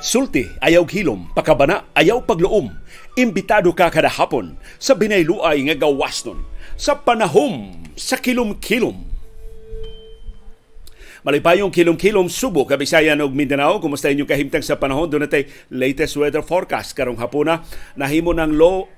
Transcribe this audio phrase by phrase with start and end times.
[0.00, 2.72] Sulti, ayaw hilom, pakabana, ayaw pagluom.
[3.20, 6.40] Imbitado ka kada hapon sa binayluay nga gawaston
[6.80, 8.96] sa panahom sa kilom-kilom.
[11.20, 13.76] Malipayong kilom-kilom Subo, Kabisayan ug Mindanao.
[13.76, 15.04] Kumusta inyong kahimtang sa panahon?
[15.04, 17.60] Doon natin latest weather forecast karong hapuna.
[17.92, 18.88] Nahimo ng low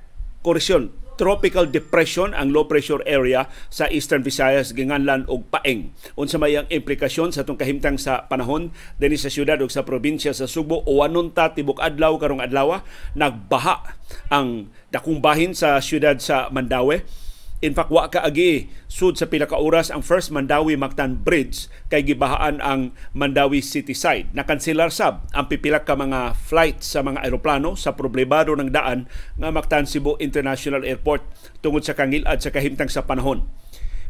[0.46, 5.92] koresyon tropical depression ang low pressure area sa Eastern Visayas ginganlan og paeng.
[6.16, 10.32] Unsa may ang implikasyon sa atong kahimtang sa panahon dinhi sa syudad ug sa probinsya
[10.32, 11.00] sa Subo o
[11.32, 12.82] ta tibok adlaw karong adlaw
[13.16, 13.84] nagbaha
[14.28, 17.21] ang dakong bahin sa syudad sa Mandawi
[17.62, 21.70] In fact, wa ka agi sud sa pila ka oras ang First Mandawi Mactan Bridge
[21.94, 24.34] kay gibahaan ang Mandawi City side.
[24.34, 29.06] Nakanselar sab ang pipila ka mga flight sa mga eroplano sa problemado ng daan
[29.38, 31.22] nga Mactan Cebu International Airport
[31.62, 33.46] tungod sa kangilad sa kahimtang sa panahon.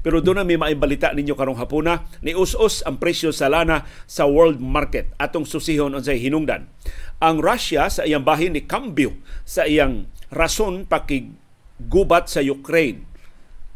[0.00, 4.25] Pero doon na may maibalita ninyo karong hapuna, ni us-us ang presyo sa lana sa
[4.25, 6.72] world market atong susihon unsay hinungdan.
[7.20, 9.12] Ang Russia sa iyang bahin ni cambio
[9.44, 13.12] sa iyang rason pakigubat sa Ukraine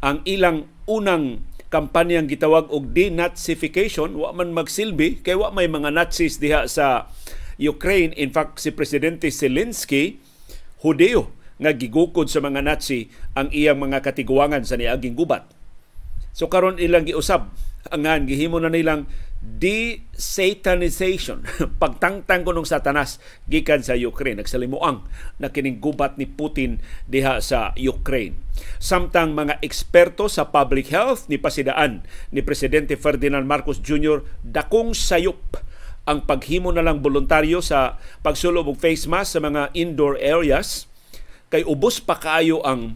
[0.03, 6.39] ang ilang unang kampanyang gitawag og denazification wa man magsilbi kay wa may mga Nazis
[6.39, 7.11] diha sa
[7.59, 8.15] Ukraine.
[8.15, 10.21] In fact si presidente Zelensky
[10.85, 15.49] Hudeo nga gigukod sa mga Nazi ang iyang mga katiguangan sa niaging gubat.
[16.37, 17.49] So karon ilang giusab
[17.89, 19.09] angan gihimo na nilang
[19.47, 21.47] de-satanization,
[21.81, 24.43] pagtangtang ko ng satanas gikan sa Ukraine.
[24.43, 25.07] Nagsalimuang
[25.39, 28.35] na kining gubat ni Putin diha sa Ukraine.
[28.83, 32.03] Samtang mga eksperto sa public health ni pasidaan
[32.35, 34.27] ni Presidente Ferdinand Marcos Jr.
[34.43, 35.39] dakong sayop
[36.07, 40.87] ang paghimo na lang voluntaryo sa pagsulo og face mask sa mga indoor areas
[41.51, 42.95] kay ubos pa kaayo ang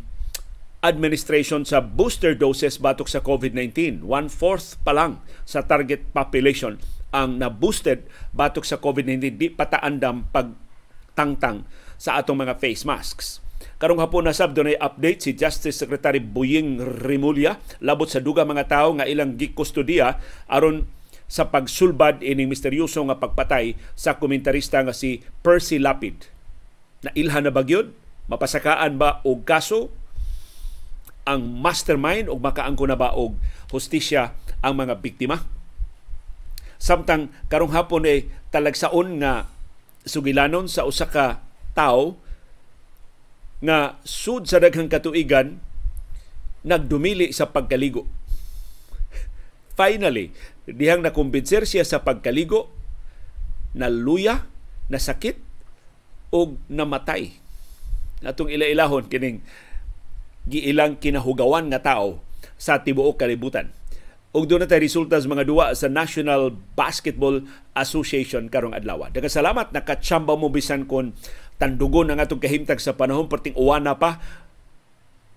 [0.82, 4.02] administration sa booster doses batok sa COVID-19.
[4.02, 6.82] One-fourth pa lang sa target population
[7.14, 9.38] ang na-boosted batok sa COVID-19.
[9.38, 11.70] Di pataandam pagtangtang
[12.02, 13.40] sa atong mga face masks.
[13.78, 18.66] Karong hapon na sab dunay update si Justice Secretary Buying Rimulya labot sa duga mga
[18.70, 20.18] tawo nga ilang gikustudiya
[20.50, 20.90] aron
[21.30, 26.26] sa pagsulbad ining misteryoso nga pagpatay sa komentarista nga si Percy Lapid.
[27.06, 27.94] Na ilhan na bagyod?
[28.30, 29.94] Mapasakaan ba og kaso
[31.28, 33.38] ang mastermind o makaangko na ba og
[33.70, 35.46] hustisya ang mga biktima.
[36.82, 39.50] Samtang karong hapon ay talagsaon nga
[40.02, 41.46] sugilanon sa usa ka
[41.78, 42.18] tawo
[43.62, 45.62] nga sud sa daghang katuigan
[46.66, 48.10] nagdumili sa pagkaligo.
[49.80, 50.34] Finally,
[50.66, 52.70] dihang nakumbinser siya sa pagkaligo,
[53.78, 54.50] naluya,
[54.90, 55.38] nasakit,
[56.32, 57.38] o namatay.
[58.24, 59.44] Atong ila-ilahon kining
[60.50, 62.22] giilang kinahugawan nga tao
[62.58, 63.74] sa tibuok kalibutan.
[64.32, 67.44] Ug doon na tayo resulta sa mga duwa sa National Basketball
[67.76, 69.12] Association karong adlaw.
[69.12, 71.12] Daga salamat nakatsamba mo bisan kon
[71.60, 74.24] tandugon ang atong kahimtag sa panahon perting uwana pa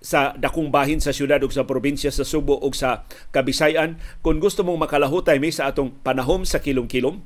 [0.05, 3.03] sa dakong bahin sa syudad ug sa probinsya sa Subo ug sa
[3.35, 3.97] Kabisayan.
[4.23, 7.19] Kung gusto mong makalahutay mi sa atong panahom sa kilom-kilom,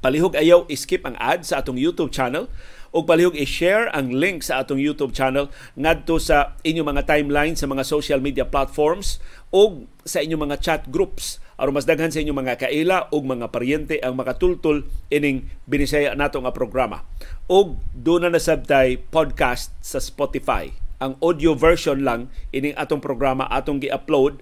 [0.00, 2.46] palihog ayaw skip ang ad sa atong YouTube channel
[2.96, 7.68] o palihog i-share ang link sa atong YouTube channel ngadto sa inyong mga timeline sa
[7.68, 9.20] mga social media platforms
[9.52, 13.52] o sa inyong mga chat groups aron mas daghan sa inyong mga kaila o mga
[13.52, 17.04] paryente ang makatultol ining binisaya nato nga programa.
[17.48, 20.72] O doon na nasabtay podcast sa Spotify.
[21.00, 24.40] Ang audio version lang ining atong programa atong gi-upload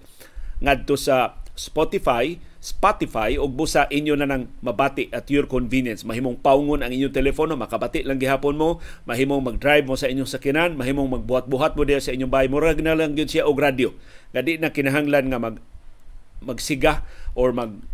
[0.63, 2.35] ngadto sa Spotify
[2.65, 6.01] Spotify ug busa inyo na nang mabati at your convenience.
[6.01, 10.73] Mahimong paungon ang inyong telepono, makabati lang gihapon mo, mahimong mag-drive mo sa inyong sakinan,
[10.73, 12.49] mahimong magbuhat-buhat mo diya sa inyong bahay.
[12.49, 13.93] Murag na lang yun siya og radio.
[14.33, 15.61] Nga na kinahanglan nga mag
[16.41, 17.05] magsiga
[17.37, 17.85] or mag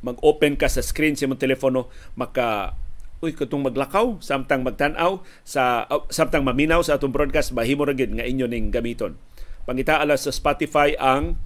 [0.00, 2.76] mag-open ka sa screen sa imong telepono maka
[3.24, 8.12] uy katong maglakaw samtang magtan-aw sa uh, samtang maminaw sa atong broadcast mahimo ra gid
[8.12, 9.16] nga inyo ning gamiton
[9.64, 11.40] pangitaala sa Spotify ang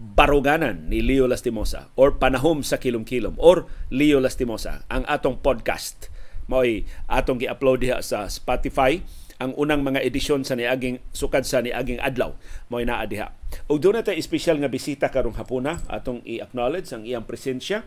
[0.00, 6.08] Baruganan ni Leo Lastimosa or Panahom sa Kilom-Kilom or Leo Lastimosa ang atong podcast
[6.48, 9.04] mo'y atong gi-upload diha sa Spotify
[9.36, 12.32] ang unang mga edisyon sa niaging sukad sa niaging adlaw
[12.72, 13.36] mo'y naa diha.
[13.68, 17.84] Ug doon natin espesyal nga bisita karong hapuna atong i-acknowledge ang iyang presensya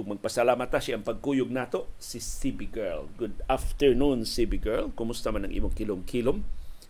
[0.00, 3.12] ug magpasalamat ta siyang pagkuyog nato si CB Girl.
[3.20, 4.96] Good afternoon CB Girl.
[4.96, 6.40] Kumusta man ang imong kilom-kilom?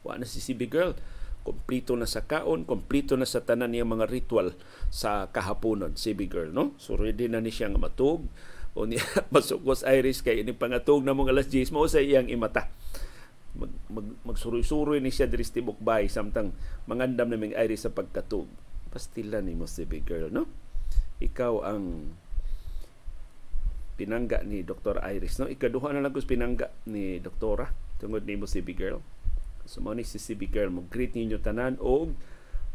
[0.06, 0.94] Wa na si CB Girl
[1.48, 4.52] Kompleto na sa kaon, kompleto na sa tanan niya mga ritual
[4.92, 6.76] sa kahaponon, si big girl, no?
[6.76, 8.28] So ready na ni siya nga matug
[8.76, 9.00] o niya
[9.34, 12.68] masukos iris kay ini pangatog na mong alas 10 mo sa iyang imata
[13.56, 16.52] mag, mag, magsuroy-suroy ni siya diri sa tibok bay samtang
[16.84, 18.46] mangandam naming iris sa pagkatug
[18.92, 20.46] pastila ni mo si big girl no
[21.18, 22.14] ikaw ang
[23.98, 25.02] pinangga ni Dr.
[25.02, 25.42] Iris.
[25.42, 25.50] No?
[25.50, 27.66] Ikaduha na lang ko pinangga ni Doktora
[27.98, 29.02] tungod ni mo si Big Girl.
[29.68, 32.16] So mo ni si CB Girl mo greet ninyo tanan og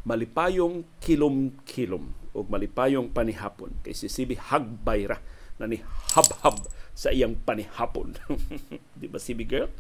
[0.06, 2.06] malipayong kilom-kilom
[2.38, 5.18] o malipayong panihapon kay si CB hagbayra
[5.58, 5.82] na ni
[6.14, 6.62] hab-hab
[6.94, 8.14] sa iyang panihapon.
[9.00, 9.74] Di ba CB Girl?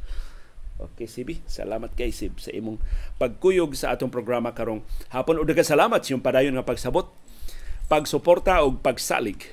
[0.81, 1.45] Okay, CB.
[1.45, 2.81] Salamat kay Sib sa imong
[3.21, 4.81] pagkuyog sa atong programa karong
[5.13, 5.38] hapon.
[5.38, 7.13] O salamat sa iyong padayon nga pagsabot,
[7.86, 9.45] pagsuporta o pagsalig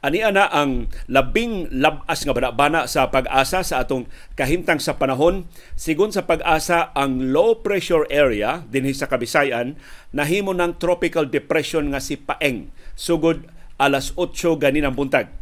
[0.00, 5.44] Ani ana ang labing labas nga banabana sa pag-asa sa atong kahimtang sa panahon.
[5.76, 9.76] Sigon sa pag-asa, ang low pressure area dinhi sa Kabisayan
[10.16, 13.44] nahimo ng tropical depression nga si Paeng sugod
[13.76, 15.39] alas 8 ganinang buntag.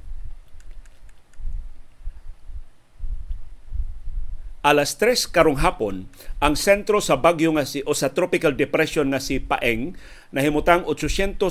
[4.68, 6.04] Alas 3 karong hapon
[6.44, 9.96] ang sentro sa bagyo nga si o sa tropical depression nga si Paeng
[10.28, 11.48] nahimutang 845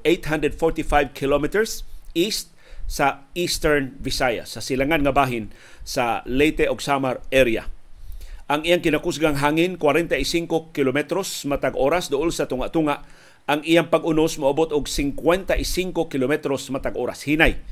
[1.12, 1.84] kilometers
[2.16, 2.56] east
[2.88, 5.52] sa Eastern Visayas sa silangan nga bahin
[5.84, 7.68] sa Leyte ug Samar area.
[8.50, 13.06] Ang iyang kinakusgang hangin 45 kilometros matag oras duol sa tunga-tunga.
[13.46, 15.54] Ang iyang pag-unos moabot og 55
[16.10, 17.62] kilometros matag oras hinay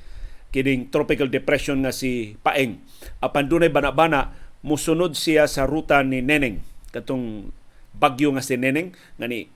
[0.48, 2.80] kining tropical depression nga si Paeng.
[3.20, 4.32] Apan dunay bana-bana
[4.64, 7.52] musunod siya sa ruta ni Neneng katong
[7.94, 9.46] bagyo nga si Neneng nga ni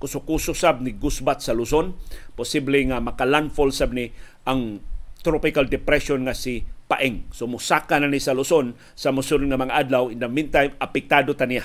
[0.00, 1.94] kuso-kuso sab ni Gusbat sa Luzon
[2.34, 4.10] posible nga makalandfall sab ni
[4.48, 4.82] ang
[5.24, 7.32] tropical depression nga si Paeng.
[7.32, 11.32] So musaka na ni sa Luzon sa musunod nga mga adlaw in the meantime apektado
[11.32, 11.64] ta niya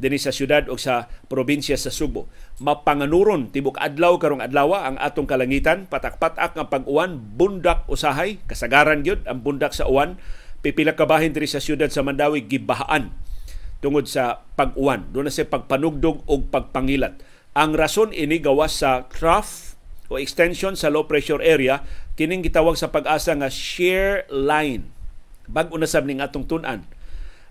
[0.00, 2.28] dinhi sa syudad o sa probinsya sa Subo.
[2.60, 9.24] Mapanganuron tibok adlaw karong adlaw ang atong kalangitan, patak-patak ang pag-uwan, bundak usahay, kasagaran gyud
[9.28, 10.16] ang bundak sa uwan.
[10.62, 13.10] Pipila ka bahin diri sa syudad sa Mandawi gibahaan
[13.82, 15.10] tungod sa pag-uwan.
[15.10, 17.18] Doon na sa pagpanugdog o pagpangilat.
[17.52, 19.74] Ang rason ini gawas sa trough
[20.08, 21.82] o extension sa low pressure area
[22.14, 24.88] kining gitawag sa pag-asa nga shear line.
[25.50, 26.86] Bag-o na ning atong tun-an.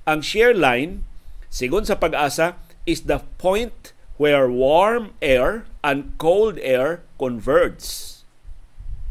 [0.08, 1.06] Ang shear line
[1.52, 2.56] Sigon sa pag-asa,
[2.88, 7.84] is the point where warm air and cold air converge.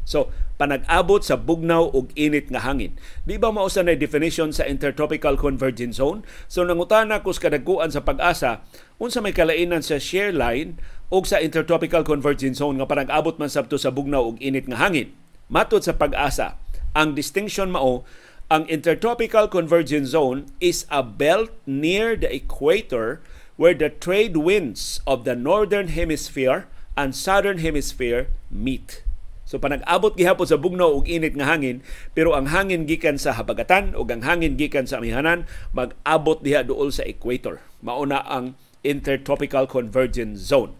[0.08, 2.96] So, panag-abot sa bugnaw ug init nga hangin.
[3.24, 6.20] Di ba mausa na definition sa intertropical convergence zone?
[6.52, 8.60] So nangutana kus kadagkuan sa pag-asa
[9.00, 10.76] unsa may kalainan sa shear line
[11.08, 15.16] ug sa intertropical convergence zone nga panag-abot man sabto sa bugnaw ug init nga hangin.
[15.48, 16.60] Matod sa pag-asa,
[16.92, 18.04] ang distinction mao
[18.50, 23.22] ang Intertropical Convergence Zone is a belt near the equator
[23.54, 26.66] where the trade winds of the northern hemisphere
[26.98, 29.06] and southern hemisphere meet.
[29.46, 33.94] So panag-abot gihapon sa bugnaw ug init nga hangin, pero ang hangin gikan sa habagatan
[33.94, 37.62] ug ang hangin gikan sa amihanan mag-abot diha duol sa equator.
[37.78, 40.74] Mauna ang Intertropical Convergence Zone.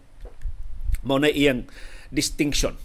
[1.07, 1.71] Mao na iyang
[2.11, 2.75] distinction.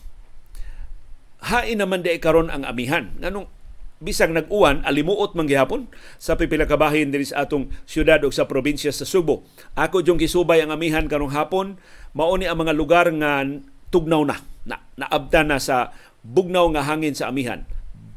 [1.42, 3.18] Hain naman di karon ang amihan.
[3.18, 3.50] Nganong
[3.96, 5.88] bisang nag-uwan alimuot man gihapon
[6.20, 9.48] sa pipila ka bahin sa atong syudad o sa probinsya sa Subo.
[9.72, 11.80] Ako jung gisubay ang amihan karong hapon,
[12.12, 13.40] mao ni ang mga lugar nga
[13.88, 14.36] tugnaw na,
[14.68, 17.64] na naabta na sa bugnaw nga hangin sa amihan.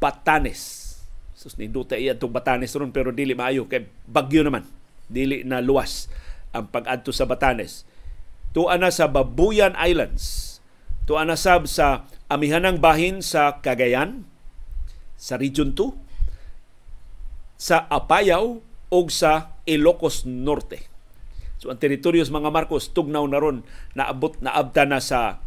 [0.00, 0.88] Batanes.
[1.32, 4.68] Sus ninduta iya tong Batanes ron pero dili maayo kay bagyo naman.
[5.08, 6.12] Dili na luwas
[6.52, 7.88] ang pag-adto sa Batanes.
[8.52, 10.58] Tuwa na sa Babuyan Islands.
[11.08, 14.29] Tuwa na sab sa amihanang bahin sa Cagayan,
[15.20, 20.88] sa Region 2, sa Apayao o sa Ilocos Norte.
[21.60, 23.60] So ang teritoryos mga Marcos tugnaw na ron
[23.92, 25.44] naabot na abta na sa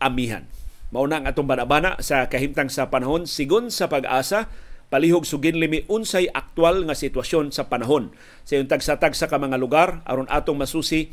[0.00, 0.48] amihan.
[0.88, 4.48] Mauna ang atong banabana sa kahimtang sa panahon sigon sa pag-asa
[4.92, 8.12] palihog sugin limi unsay aktwal nga sitwasyon sa panahon
[8.44, 11.08] sa yung tagsatag sa ka mga lugar aron atong masusi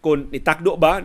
[0.00, 1.04] kung itakdo ba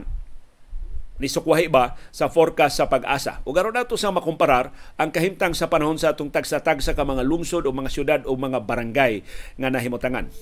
[1.22, 3.46] ni sukwahi ba sa forecast sa pag-asa.
[3.46, 7.22] O garo nato sa makumparar ang kahimtang sa panahon sa atong tagsatag sa ka mga
[7.22, 9.22] lungsod o mga syudad o mga barangay
[9.58, 10.34] nga nahimutangan.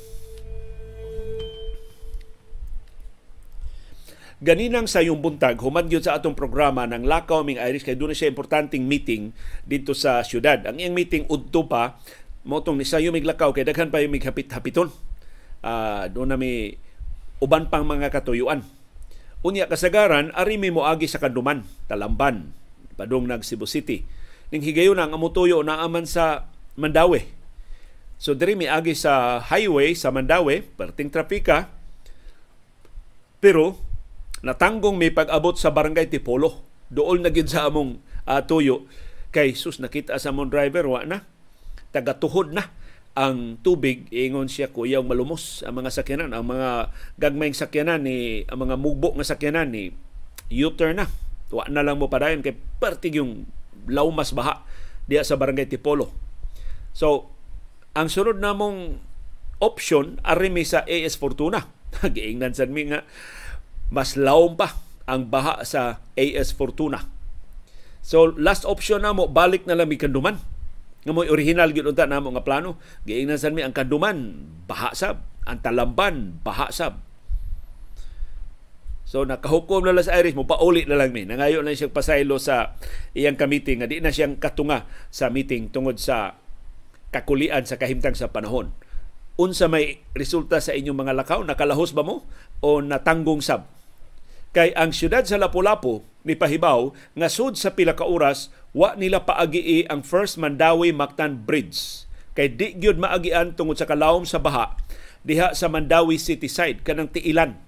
[4.42, 8.18] Ganinang sa yung buntag, human yun sa atong programa ng Lakaw Ming Irish kay doon
[8.18, 9.38] siya importanteng meeting
[9.70, 10.66] dito sa syudad.
[10.66, 12.02] Ang iyang meeting udto pa
[12.42, 14.90] motong ni sayo mig lakaw kay daghan pa yung mig hapit-hapiton.
[15.62, 16.74] Uh, doon na may
[17.38, 18.66] uban pang mga katuyuan
[19.42, 22.54] Unya kasagaran, ari mi moagi sa Kanduman, Talamban,
[22.94, 24.06] padung nag Cebu City.
[24.54, 26.46] Ning higayon ang amutuyo na aman sa
[26.78, 27.26] Mandawi.
[28.22, 31.74] So diri mi agi sa highway sa Mandawi, perting trapika.
[33.42, 33.82] Pero
[34.46, 36.62] natanggong may pag-abot sa barangay Tipolo.
[36.94, 37.98] Dool na gid sa among
[38.30, 38.86] uh, tuyo
[39.32, 41.24] kay sus nakita sa among driver wa na
[41.96, 42.68] tagatuhod na
[43.12, 48.64] ang tubig ingon siya kuyaw malumos ang mga sakyanan ang mga gagmayng sakyanan ni ang
[48.64, 49.92] mga mugbo nga sakyanan ni
[50.52, 51.08] U-turn na.
[51.52, 53.48] Wa na lang mo padayon kay pertig yung
[53.88, 54.64] laumas baha
[55.08, 56.12] diya sa barangay Tipolo.
[56.92, 57.32] So
[57.96, 59.00] ang sunod namong
[59.64, 61.68] option arimi sa AS Fortuna.
[62.16, 63.08] Giingnan sad mi nga
[63.92, 67.08] mas lawom pa ang baha sa AS Fortuna.
[68.04, 70.40] So last option na mo balik na lang mi kanduman
[71.02, 72.78] nga mo original gyud unta namo nga plano
[73.10, 77.02] giingnan sad mi ang kanduman baha sab ang talamban baha sab
[79.12, 81.28] So nakahukom na lang sa Irish mo pauli na lang mi.
[81.28, 82.80] Nangayo na siyang pasaylo sa
[83.12, 86.40] iyang ka-meeting nga di na siyang katunga sa meeting tungod sa
[87.12, 88.72] kakulian sa kahimtang sa panahon.
[89.36, 92.24] Unsa may resulta sa inyong mga lakaw nakalahos ba mo
[92.64, 93.68] o natanggong sab?
[94.56, 99.26] Kay ang siyudad sa Lapu-Lapu ni pahibaw nga sud sa pila ka oras wa nila
[99.26, 104.78] paagii ang First Mandawi Mactan Bridge kay di gyud maagian tungod sa kalawom sa baha
[105.22, 107.60] diha sa Mandawi City side kanang tiilan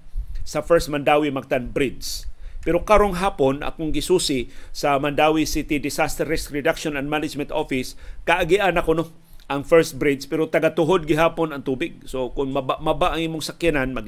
[0.47, 2.27] sa First Mandawi Mactan Bridge.
[2.63, 8.79] Pero karong hapon akong gisusi sa Mandawi City Disaster Risk Reduction and Management Office kaagian
[8.79, 9.05] ako no
[9.51, 11.99] ang first bridge pero taga-tuhod gihapon ang tubig.
[12.07, 14.07] So kung maba, maba ang imong sakyanan mag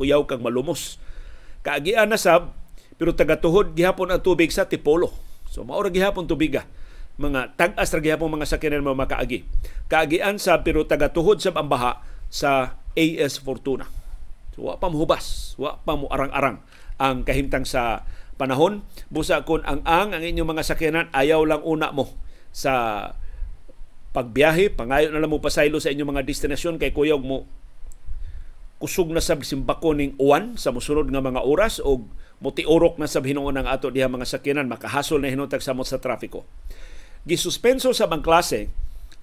[0.00, 0.96] kuyaw kang malumos.
[1.60, 2.56] Kaagian na sab
[2.96, 5.12] pero taga-tuhod gihapon ang tubig sa Tipolo.
[5.48, 6.64] So mao ra gihapon tubiga
[7.16, 9.48] mga tag-as ra gihapon mga sakyanan mo makaagi.
[9.88, 13.88] Kaagian sa pero taga-tuhod sab ang baha sa AS Fortuna.
[14.56, 16.64] So, wa pa mohubas, wa pa mo arang-arang
[16.96, 18.08] ang kahimtang sa
[18.40, 18.84] panahon.
[19.12, 22.12] Busa kun ang ang ang inyong mga sakyanan ayaw lang una mo
[22.52, 23.12] sa
[24.16, 27.44] pagbiyahe, pangayo na lang mo pasaylo sa inyong mga destinasyon kay kuyog mo
[28.76, 32.04] kusog na sab simbako ning uwan sa mosunod nga mga oras o
[32.40, 36.44] motiorok na sa hinuon ng ato diha mga sakyanan makahasol na hinutag samot sa trafiko.
[37.26, 38.70] Gisuspenso sa bang klase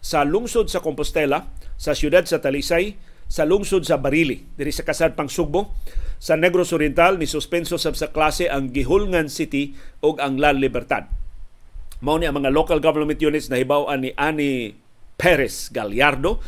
[0.03, 1.48] sa lungsod sa Compostela,
[1.79, 3.00] sa siyudad sa Talisay,
[3.32, 5.72] sa lungsod sa Barili, diri sa kasad pang Sugbo,
[6.20, 11.08] sa Negros Oriental ni suspenso sab sa klase ang Gihulngan City ug ang La Libertad.
[12.03, 14.75] Mao ni ang mga local government units na hibaw-an ni Ani
[15.15, 16.43] Perez Gallardo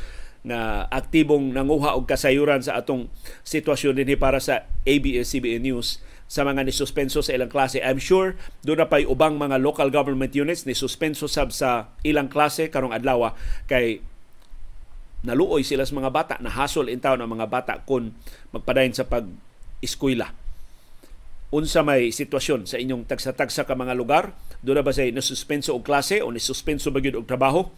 [0.46, 3.08] na aktibong nanguha og kasayuran sa atong
[3.48, 7.82] sitwasyon dinhi para sa ABS-CBN News sa mga nisuspenso sa ilang klase.
[7.82, 8.34] I'm sure
[8.66, 12.94] doon na pa'y ubang mga local government units ni suspenso sab sa ilang klase karong
[12.94, 13.34] adlaw
[13.70, 14.02] kay
[15.26, 18.14] naluoy sila sa mga bata, nahasol in town ang mga bata kung
[18.54, 20.34] magpadayon sa pag-eskwela.
[21.54, 24.34] Unsa may sitwasyon sa inyong tagsa-tagsa ka mga lugar?
[24.66, 27.70] Doon na ba say nasuspenso og klase o nisuspenso ba gyud og trabaho?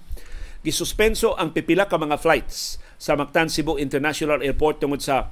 [0.63, 5.29] Gisuspenso ang pipila ka mga flights sa Mactan Cebu International Airport tungod sa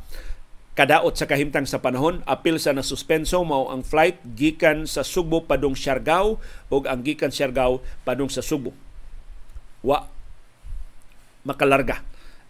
[0.76, 5.74] kadaot sa kahimtang sa panahon apil sa nasuspenso mao ang flight gikan sa Subo padung
[5.74, 8.76] Siargao ug ang gikan Siargao padung sa Subo
[9.80, 10.04] wa
[11.48, 12.04] makalarga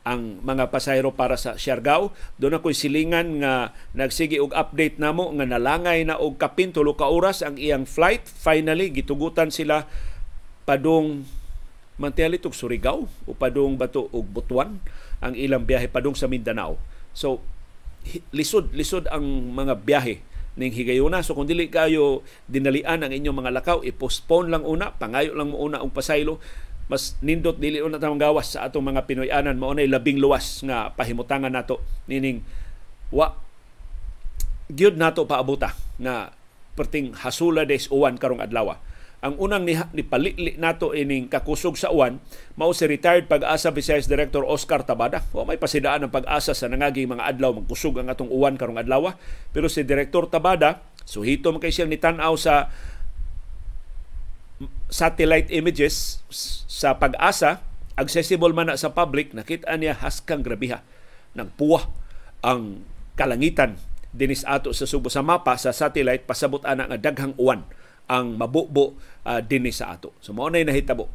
[0.05, 2.13] ang mga pasahero para sa Siargao.
[2.37, 7.09] Doon ako'y silingan nga nagsige og update namo nga nalangay na og kapin tulo ka
[7.09, 8.29] oras ang iyang flight.
[8.29, 9.89] Finally gitugutan sila
[10.63, 11.25] padung
[11.97, 14.77] Mantialit og Surigao o padung bato og Butuan
[15.25, 16.77] ang ilang biyahe padung sa Mindanao.
[17.17, 17.41] So
[18.31, 20.21] lisod lisod ang mga biyahe
[20.55, 21.19] ning higayuna.
[21.21, 25.59] So kung dili kayo dinalian ang inyong mga lakaw, i-postpone lang una, pangayo lang mo
[25.59, 26.39] una og pasaylo.
[26.85, 29.57] Mas nindot dili una ta gawas sa atong mga Pinoyanan.
[29.57, 32.45] Mao nay labing luwas nga pahimutangan nato nining
[33.09, 33.33] wa
[34.69, 36.33] gyud nato paabuta nga
[36.77, 38.77] perting hasula des uwan karong adlaw
[39.25, 42.21] ang unang ni, ni palili nato ining kakusog sa uwan
[42.53, 45.25] mao si retired pag-asa Visayas Director Oscar Tabada.
[45.33, 49.17] Wa may pasidaan ang pag-asa sa nangaging mga adlaw magkusog ang atong uwan karong adlaw.
[49.49, 52.69] Pero si Director Tabada suhito man kay siyang nitanaw sa
[54.93, 56.21] satellite images
[56.69, 57.65] sa pag-asa
[57.97, 60.85] accessible man na sa public nakita niya haskang grabiha.
[61.33, 61.89] Nagpuwa
[62.45, 62.85] ang
[63.17, 63.81] kalangitan
[64.13, 67.65] dinis ato sa Subo sa mapa sa satellite pasabot ana nga daghang uwan
[68.05, 70.13] ang mabubo uh, dinis sa ato.
[70.21, 71.09] So mao nay nahitabo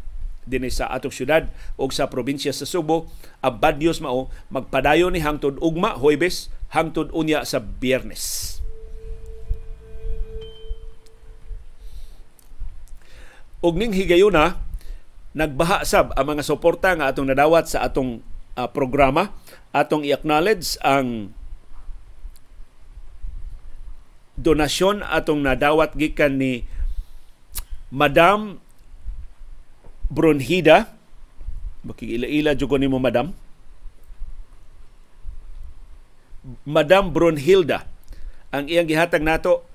[0.49, 3.07] dinis sa atong syudad o sa probinsya sa Subo.
[3.45, 8.59] Ang bad news mao magpadayon ni hangtod ugma Huwebes hangtod unya sa Biyernes.
[13.61, 14.57] Og ning higayuna
[15.37, 18.25] nagbaha sab ang mga suporta nga atong nadawat sa atong
[18.57, 19.37] uh, programa.
[19.71, 21.31] Atong i-acknowledge ang
[24.41, 26.67] donasyon atong nadawat gikan ni
[27.91, 28.63] Madam
[30.11, 30.91] Bronhida
[31.87, 33.35] makikila-ila jud ko nimo Madam
[36.67, 37.87] Madam Bronhilda
[38.51, 39.67] ang iyang gihatag nato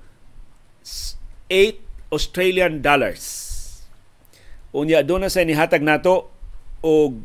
[1.48, 3.46] 8 Australian dollars
[4.76, 6.28] Unya doon na sa nihatag nato
[6.84, 7.24] og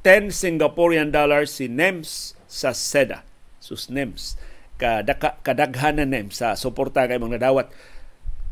[0.00, 3.20] 10 Singaporean dollars si NEMS sa SEDA.
[3.60, 4.40] Sus NEMS.
[4.80, 7.68] Kadaka, kadaghan na NEMS sa suporta kay mga nadawat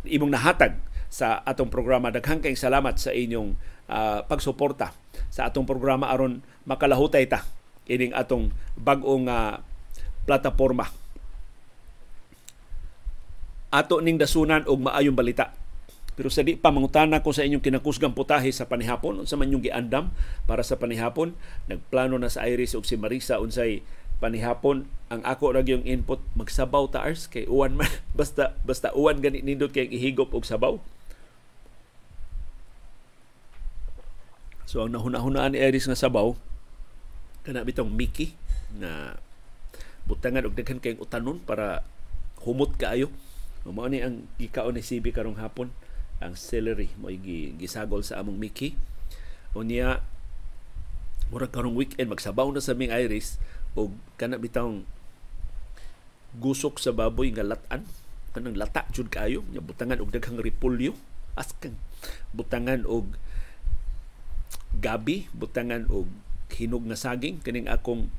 [0.04, 0.76] imong nahatag
[1.12, 2.08] sa atong programa.
[2.08, 3.52] Daghang kayong salamat sa inyong
[3.92, 4.96] uh, pagsuporta
[5.28, 7.44] sa atong programa aron makalahutay ta
[7.84, 8.48] ining atong
[8.80, 9.60] bag-ong uh,
[10.24, 10.88] plataporma.
[13.68, 15.52] Ato ning dasunan og maayong balita
[16.12, 19.64] pero sa di pa mangutana ko sa inyong kinakusgang putahe sa panihapon unsa man yung
[19.64, 20.12] giandam
[20.44, 21.32] para sa panihapon
[21.72, 23.80] nagplano na sa Iris og si Marisa unsay
[24.20, 27.88] panihapon ang ako ra yung input magsabaw ta ars kay uwan man
[28.18, 30.76] basta basta uwan gani nindot kay ihigop og sabaw
[34.72, 36.32] So ang nahuna-hunaan ni Iris nga sabaw
[37.44, 38.32] kana bitong Mickey
[38.72, 39.20] na
[40.08, 41.84] butangan og daghan kayong utanon para
[42.40, 43.12] humot kaayo.
[43.68, 45.68] Mao ni ang gikaon ni CB karong hapon
[46.24, 47.12] ang celery mo
[47.60, 48.72] gisagol sa among Mickey.
[49.52, 50.00] Unya
[51.28, 53.36] murag karong weekend magsabaw na sa ming iris
[53.76, 54.88] og kana bitang
[56.40, 57.84] gusok sa baboy nga latan
[58.32, 60.96] kanang lata jud kayo nya butangan og daghang repolyo.
[61.36, 61.76] Askan
[62.32, 63.20] butangan og
[64.78, 66.08] gabi butangan og
[66.52, 68.12] hinog nga saging kining akong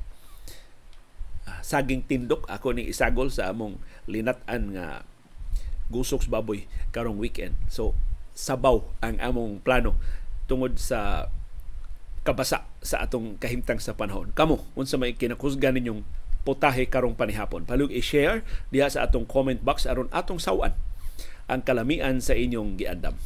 [1.46, 3.78] uh, saging tindok ako ni isagol sa among
[4.10, 4.86] linat-an nga
[5.88, 7.54] gusok sa baboy karong weekend.
[7.70, 7.94] So
[8.34, 9.94] sabaw ang among plano
[10.50, 11.30] tungod sa
[12.24, 14.32] kabasa sa atong kahimtang sa panahon.
[14.32, 16.02] Kamo, unsa may kinakusgan ninyong
[16.44, 17.64] putahe karong panihapon.
[17.64, 20.76] Palug i-share diha sa atong comment box aron atong sawan
[21.48, 23.16] ang kalamian sa inyong giandam.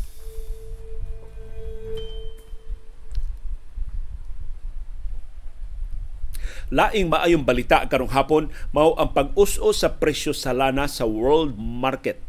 [6.69, 12.21] Laing maayong balita karong hapon mao ang pag-us-us sa presyo sa lana sa world market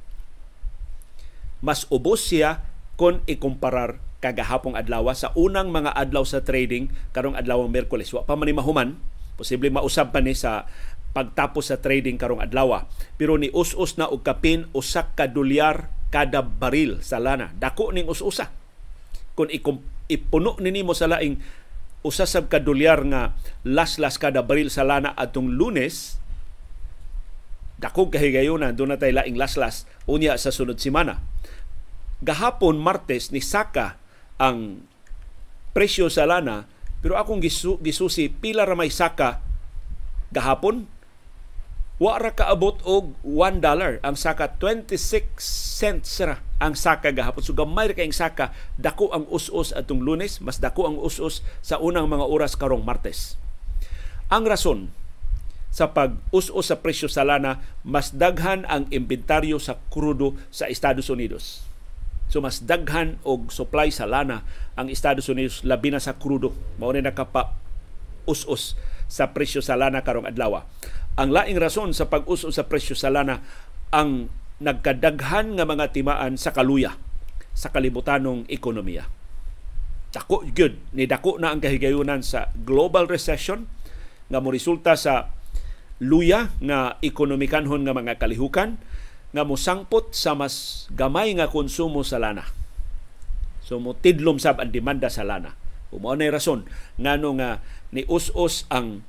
[1.59, 2.63] mas ubos siya
[2.95, 8.11] kung ikumparar kagahapong adlaw sa unang mga adlaw sa trading karong adlawang Miyerkules.
[8.11, 8.99] Wa pa man ni mahuman,
[9.39, 10.67] posible mausab pa ni sa
[11.15, 12.83] pagtapos sa trading karong adlaw.
[13.15, 17.55] Pero ni us-us na og kapin usak ka dolyar kada baril sa lana.
[17.55, 18.51] Dako ning us-usa.
[19.35, 19.47] Kung
[20.11, 21.39] ipuno nini mo sa laing
[22.01, 23.35] usa sab ka dolyar nga
[23.67, 26.19] las-las kada baril sa lana atong Lunes,
[27.79, 31.19] dako kahigayonan doon na tay laing las-las unya sa sunod semana.
[32.19, 33.95] Gahapon Martes ni Saka
[34.39, 34.83] ang
[35.71, 36.67] presyo sa lana
[36.99, 39.39] pero akong gisu, gisusi pila ra may saka
[40.35, 40.83] gahapon?
[41.99, 45.39] Wa ra kaabot og 1 dollar ang saka 26
[45.79, 50.43] cents ra ang saka gahapon so gamay ra kay saka dako ang us-us atong Lunes
[50.43, 53.39] mas dako ang us-us sa unang mga oras karong Martes
[54.27, 54.91] ang rason
[55.69, 61.69] sa pag-us-us sa presyo sa lana mas daghan ang inventaryo sa krudo sa Estados Unidos
[62.29, 64.45] So mas daghan og supply sa lana
[64.77, 66.53] ang Estados Unidos labi na sa krudo.
[66.77, 67.57] Mao ni nakapa
[68.29, 68.77] us-us
[69.09, 70.61] sa presyo sa lana karong adlaw.
[71.17, 73.41] Ang laing rason sa pag-us-us sa presyo sa lana
[73.89, 76.95] ang nagkadaghan nga mga timaan sa kaluya
[77.55, 79.07] sa kalibutanong ekonomiya.
[80.09, 83.69] Dako good ni dako na ang kahigayunan sa global recession
[84.31, 85.31] nga mo resulta sa
[85.99, 88.79] luya nga ekonomikanhon nga mga kalihukan
[89.29, 92.47] nga mosangpot sa mas gamay nga konsumo sa lana.
[93.61, 95.53] So mo tidlom sab ang demanda sa lana.
[95.89, 96.65] Umao na rason
[97.01, 97.61] ngano nga
[97.93, 99.01] ni us-us ang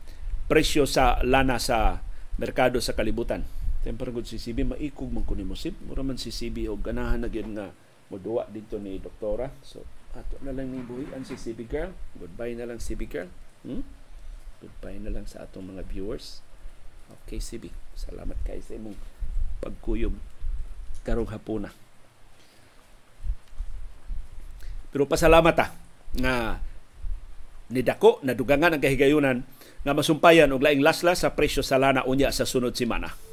[0.48, 2.04] presyo sa lana sa
[2.40, 3.44] merkado sa kalibutan.
[3.80, 5.72] Tempera gud si CB maikog man kuno mo sib.
[5.88, 7.72] Mura man si CB og ganahan na gyud nga
[8.12, 9.48] moduwa dito ni doktora.
[9.64, 9.80] So
[10.12, 11.90] ato na lang ni buhi ang si CB girl.
[12.20, 13.30] Goodbye na lang CB girl.
[13.64, 13.80] Hmm?
[14.60, 16.44] Goodbye na lang sa atong mga viewers.
[17.24, 17.72] Okay, CB.
[17.96, 18.96] Salamat kay sa imong
[19.64, 20.12] pagkuyog
[21.00, 21.72] karong hapuna.
[24.92, 25.66] Pero pasalamat ta
[26.20, 26.60] nga
[27.70, 29.46] nidako nadugangan ang kahigayunan
[29.80, 33.29] nga masumpayan og laing laslas sa presyo sa lana unya sa sunod semana.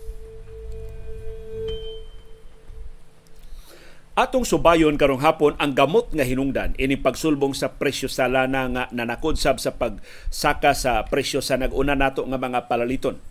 [4.18, 8.84] Atong subayon karong hapon ang gamot nga hinungdan ini pagsulbong sa presyo sa lana nga
[8.90, 13.22] nanakod sab sa pagsaka sa presyo sa naguna nato nga mga palaliton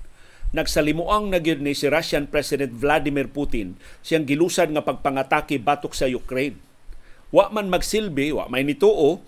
[0.55, 3.75] nagsalimuang na ni si Russian President Vladimir Putin
[4.07, 6.55] siyang gilusan nga pagpangatake batok sa Ukraine.
[7.35, 9.27] Wa man magsilbi, wa may nituo,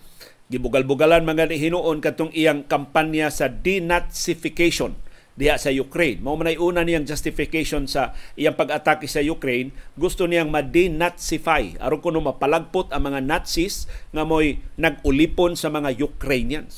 [0.55, 4.95] gibugal-bugalan mga hinuon katong iyang kampanya sa denazification
[5.39, 6.19] diha sa Ukraine.
[6.19, 12.19] Mao man una niyang justification sa iyang pag-atake sa Ukraine, gusto niyang ma-denazify aron kuno
[12.19, 16.75] mapalagpot ang mga Nazis nga moy nag-ulipon sa mga Ukrainians.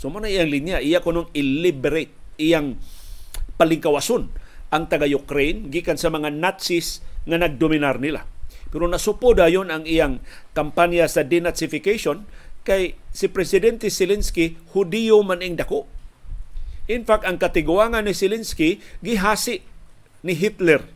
[0.00, 2.80] So mo na iyang linya, iya kunong i-liberate iyang
[3.60, 4.32] palingkawason
[4.72, 8.24] ang taga-Ukraine gikan sa mga Nazis nga nagdominar nila.
[8.72, 10.24] Pero nasupo dayon ang iyang
[10.56, 12.24] kampanya sa denazification
[12.64, 15.97] kay si Presidente Zelensky Hudiyo man ing dako.
[16.88, 19.60] In fact, ang katiguangan ni Zelensky gihasi
[20.24, 20.88] ni Hitler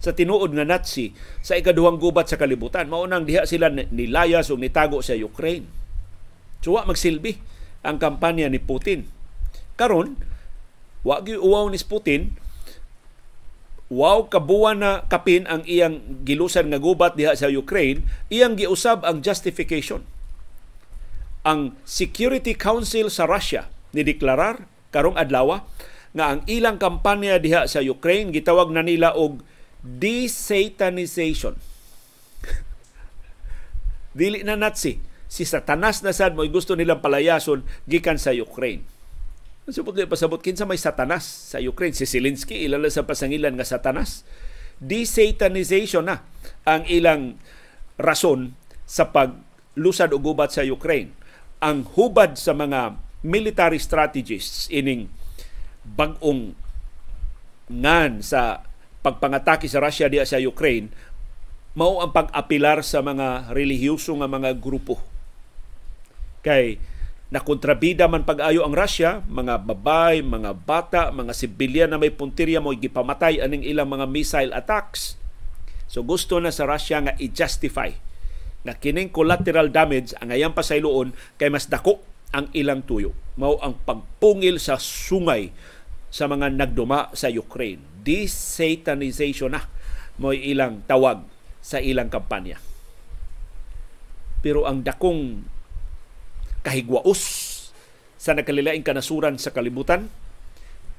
[0.00, 1.12] sa tinuod nga Nazi
[1.44, 2.88] sa ikaduhang gubat sa kalibutan.
[2.88, 5.68] Maunang diha sila nilayas o nitago sa Ukraine.
[6.64, 7.36] So, magsilbi
[7.84, 9.10] ang kampanya ni Putin.
[9.76, 10.16] Karon,
[11.04, 12.36] wa uwaw ni Putin,
[13.90, 19.20] wow kabuan na kapin ang iyang gilusan nga gubat diha sa Ukraine, iyang giusab ang
[19.20, 20.06] justification.
[21.42, 25.62] Ang Security Council sa Russia ni deklarar karong adlaw
[26.10, 29.42] nga ang ilang kampanya diha sa Ukraine gitawag na nila og
[29.80, 31.54] desatanization.
[34.18, 34.98] Dili na Nazi.
[35.30, 38.82] Si Satanas na sad mo gusto nilang palayason gikan sa Ukraine.
[39.70, 44.26] Subot so, pasabot kinsa may Satanas sa Ukraine si Zelensky ilala sa pasangilan nga Satanas.
[44.82, 46.26] Desatanization na
[46.66, 47.38] ang ilang
[47.94, 51.14] rason sa paglusad og gubat sa Ukraine.
[51.62, 55.12] Ang hubad sa mga military strategists ining
[55.84, 56.56] bag-ong
[57.70, 58.64] ngan sa
[59.00, 60.92] pagpangatake sa Russia diya sa Ukraine
[61.72, 64.98] mao ang pag-apilar sa mga relihiyoso nga mga grupo.
[66.42, 66.82] Kay
[67.30, 72.74] nakontrabida man pag-ayo ang Russia, mga babay, mga bata, mga sibilyan na may puntirya mo
[72.74, 75.14] gipamatay aning ilang mga missile attacks.
[75.86, 77.94] So gusto na sa Russia nga i-justify
[78.60, 83.14] nga kining collateral damage ang ayang pasayloon kay mas dako ang ilang tuyo.
[83.38, 85.50] Mao ang pagpungil sa sungay
[86.10, 87.82] sa mga nagduma sa Ukraine.
[88.02, 89.66] Desatanization na
[90.20, 91.24] mo ilang tawag
[91.64, 92.60] sa ilang kampanya.
[94.40, 95.44] Pero ang dakong
[96.60, 97.22] kahigwaos
[98.20, 100.12] sa nagkalilaing kanasuran sa kalibutan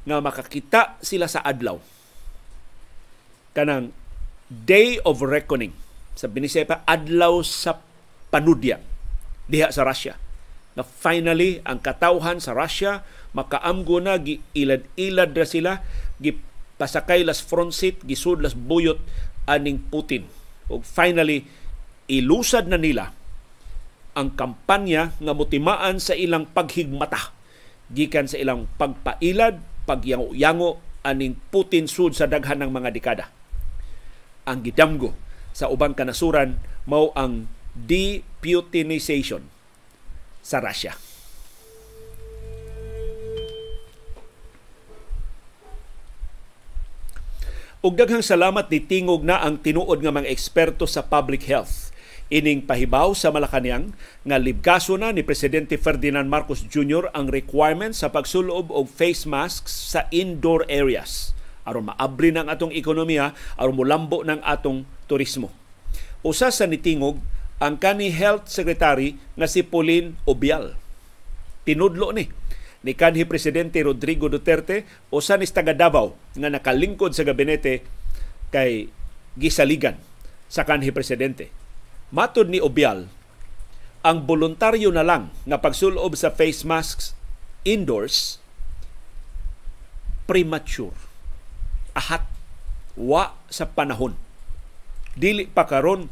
[0.01, 1.77] nga makakita sila sa adlaw
[3.53, 3.93] kanang
[4.49, 5.75] day of reckoning
[6.17, 7.77] sa binisepa adlaw sa
[8.33, 8.81] panudya
[9.45, 10.17] diha sa Russia
[10.75, 13.03] na finally ang katawhan sa Russia
[13.35, 15.73] makaamgo na giilad-ilad ra sila
[16.19, 18.99] gipasakay las front seat gisud las buyot
[19.47, 20.27] aning Putin.
[20.71, 21.47] Ug finally
[22.07, 23.15] ilusad na nila
[24.11, 27.31] ang kampanya nga motimaan sa ilang paghigmata.
[27.91, 33.25] Gikan sa ilang pagpailad, pagyango-yango aning Putin sud sa daghan ng mga dekada.
[34.47, 35.15] Ang gidamgo
[35.51, 39.47] sa ubang kanasuran mao ang deputinization
[40.41, 40.97] sa Russia.
[47.81, 51.89] Ug daghang salamat ni tingog na ang tinuod nga mga eksperto sa public health
[52.31, 53.91] ining pahibaw sa Malacañang
[54.23, 57.11] nga libgaso na ni presidente Ferdinand Marcos Jr.
[57.11, 61.35] ang requirement sa pagsulob og face masks sa indoor areas
[61.67, 65.51] aron maabri ng atong ekonomiya aron molambo ng atong turismo.
[66.21, 67.19] Usa sa nitingog
[67.61, 70.73] ang kani Health Secretary nga si Pauline Obial.
[71.61, 72.25] Tinudlo ni
[72.81, 77.85] ni kanhi presidente Rodrigo Duterte o sa ni taga Davao nga nakalingkod sa gabinete
[78.49, 78.89] kay
[79.37, 80.01] gisaligan
[80.49, 81.53] sa kanhi presidente.
[82.09, 83.05] Matod ni Obial,
[84.01, 87.13] ang voluntaryo na lang nga pagsulob sa face masks
[87.61, 88.41] indoors
[90.25, 90.97] premature.
[91.93, 92.25] Ahat
[92.97, 94.17] wa sa panahon.
[95.13, 96.09] Dili pa karon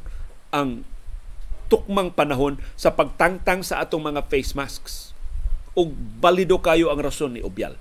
[0.53, 0.85] ang
[1.69, 5.13] tukmang panahon sa pagtangtang sa atong mga face masks
[5.77, 7.77] ug balido kayo ang rason ni Obial.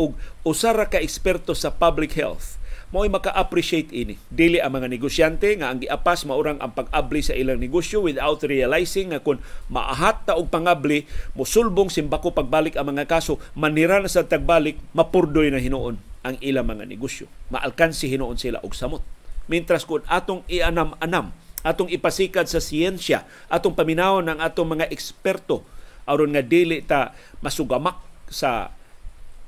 [0.00, 4.18] Ug usara ka eksperto sa public health mo'y maka-appreciate ini.
[4.30, 9.14] Dili ang mga negosyante nga ang giapas maurang ang pag-abli sa ilang negosyo without realizing
[9.14, 9.38] nga kung
[9.70, 11.06] maahat ta og pangabli,
[11.38, 16.66] musulbong simbako pagbalik ang mga kaso, manira na sa tagbalik, mapurdoy na hinuon ang ilang
[16.66, 17.30] mga negosyo.
[17.54, 19.06] Maalkansi hinuon sila og samot.
[19.46, 25.64] Mintras kung atong ianam-anam, atong ipasikad sa siyensya, atong paminawon ng atong mga eksperto.
[26.08, 27.12] Aron nga dili ta
[27.44, 28.00] masugamak
[28.32, 28.72] sa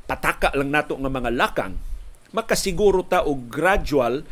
[0.05, 1.75] pataka lang nato nga mga lakang
[2.33, 4.25] makasiguro ta og gradual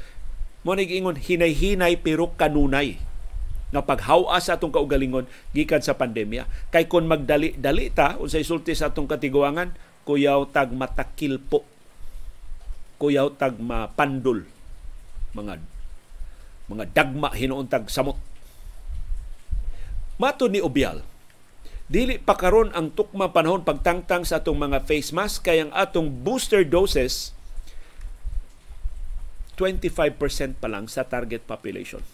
[0.61, 3.01] mo ingon hinay-hinay pero kanunay.
[3.71, 6.45] Nga paghawa sa atong kaugalingon gikan sa pandemya.
[6.75, 9.73] Kay kon magdali-dali ta unsay sulti sa atong katiguangan
[10.05, 11.65] kuyaw tag matakilpo.
[13.01, 14.45] Kuyaw tag mapandol
[15.33, 15.80] mga
[16.71, 18.17] mga dagma hinuon tag samot
[20.21, 21.01] Mato ni Obial,
[21.91, 26.23] Dili pa karon ang tukma panahon pagtangtang sa atong mga face mask kay ang atong
[26.23, 27.35] booster doses
[29.59, 32.07] 25% pa lang sa target population.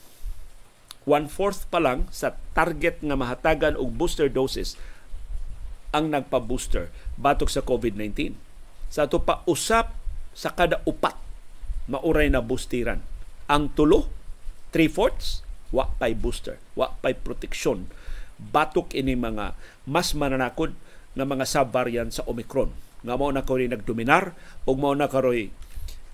[1.04, 4.80] One-fourth pa lang sa target nga mahatagan og booster doses
[5.92, 6.88] ang nagpa-booster
[7.20, 8.32] batok sa COVID-19.
[8.88, 9.92] Sa ato pa usap
[10.32, 11.20] sa kada upat
[11.92, 13.04] mauray na boosteran.
[13.44, 14.08] Ang tulo,
[14.76, 15.40] three-fourths,
[15.72, 17.88] wa pay booster, wa pay proteksyon
[18.36, 19.56] batok ini mga
[19.88, 20.76] mas mananakod
[21.16, 22.68] nga mga subvariant sa Omicron
[23.00, 24.36] nga mao na karoy nagdominar
[24.68, 25.48] ug mao na karoy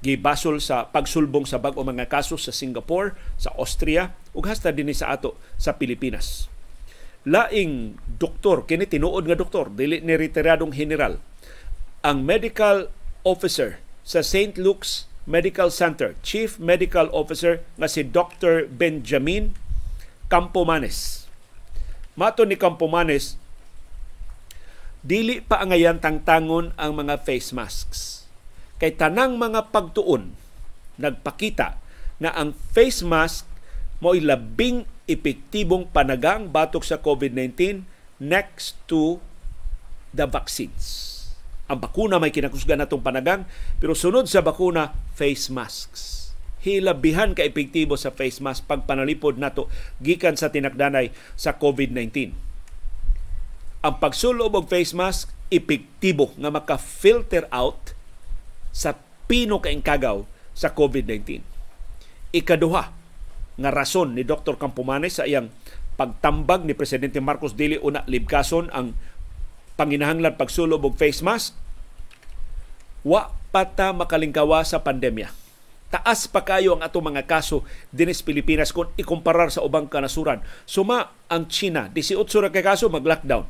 [0.03, 5.15] gibasol sa pagsulbong sa bag-o mga kaso sa Singapore, sa Austria ug hasta dinhi sa
[5.15, 6.47] ato sa Pilipinas.
[7.27, 11.19] Laing doktor kini tinuod nga doktor dili ni retiradong general
[12.03, 12.91] ang medical
[13.23, 14.59] officer sa St.
[14.59, 18.67] Luke's Medical Center, Chief Medical Officer nga si Dr.
[18.67, 19.55] Benjamin
[20.27, 21.31] Campomanes.
[22.19, 23.39] Mato ni Campomanes,
[25.07, 28.27] dili pa angayan tangtangon ang mga face masks.
[28.83, 30.35] Kay tanang mga pagtuon
[30.99, 31.79] nagpakita
[32.19, 33.47] na ang face mask
[34.03, 37.87] mo labing epektibong panagang batok sa COVID-19
[38.19, 39.23] next to
[40.11, 41.22] the vaccines
[41.73, 43.49] ang bakuna may kinakusgan natong panagang,
[43.81, 46.37] pero sunod sa bakuna, face masks.
[46.61, 49.73] Hilabihan ka epektibo sa face mask pag panalipod nato
[50.05, 52.37] gikan sa tinakdanay sa COVID-19.
[53.83, 57.97] Ang pagsulob og face mask epektibo nga maka-filter out
[58.71, 61.41] sa pino kagaw sa COVID-19.
[62.37, 62.85] Ikaduha
[63.59, 64.61] nga rason ni Dr.
[64.61, 65.49] Campomanes sa iyang
[65.97, 68.93] pagtambag ni Presidente Marcos dili una libkason ang
[69.75, 71.62] panginahanglan pagsulob og face mask
[73.03, 75.31] wa pata makalingkawa sa pandemya.
[75.93, 80.41] Taas pa kayo ang ato mga kaso dinis Pilipinas kung ikumparar sa ubang kanasuran.
[80.65, 83.45] Suma ang China, 18 ra ka kaso mag-lockdown.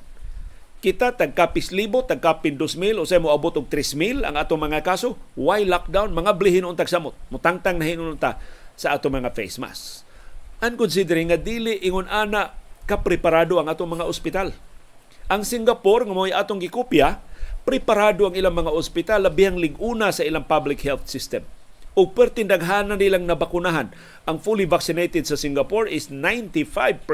[0.83, 5.15] Kita tagkapis libo, tagkapin 2,000 o sa mo abot og 3,000 ang ato mga kaso.
[5.39, 6.11] Why lockdown?
[6.11, 7.15] Mga blihin untag samot.
[7.31, 8.43] Mutangtang na hinunta
[8.75, 10.03] sa ato mga face mask.
[10.59, 12.59] And considering nga dili ingon ana
[12.91, 14.51] kapreparado ang ato mga ospital.
[15.31, 17.23] Ang Singapore nga mo atong gikopya,
[17.63, 21.47] preparado ang ilang mga ospital labihang liguna sa ilang public health system.
[21.93, 23.93] O pertindaghanan nilang nabakunahan.
[24.25, 27.05] Ang fully vaccinated sa Singapore is 95%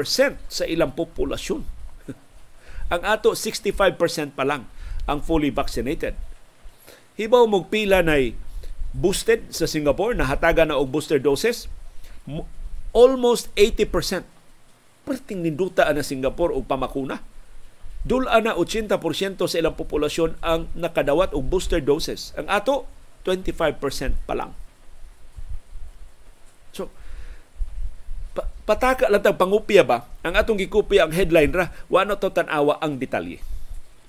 [0.47, 1.67] sa ilang populasyon.
[2.93, 4.65] ang ato 65% pa lang
[5.09, 6.15] ang fully vaccinated.
[7.19, 8.15] Hibaw mong pila na
[8.95, 11.67] boosted sa Singapore, nahatagan na og booster doses,
[12.95, 14.23] almost 80%.
[15.03, 17.19] Perting ninduta na Singapore og pamakuna
[18.07, 18.95] Dula na 80%
[19.43, 22.31] sa ilang populasyon ang nakadawat og booster doses.
[22.39, 22.87] Ang ato
[23.27, 23.75] 25%
[24.23, 24.55] pa lang.
[26.71, 26.87] So
[28.31, 30.07] pa, pataka lang tag pangupya ba?
[30.23, 33.43] Ang atong gikupya ang headline ra, wa to tan-awa ang detalye.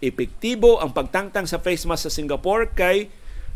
[0.00, 3.10] Epektibo ang pagtangtang sa face mask sa Singapore kay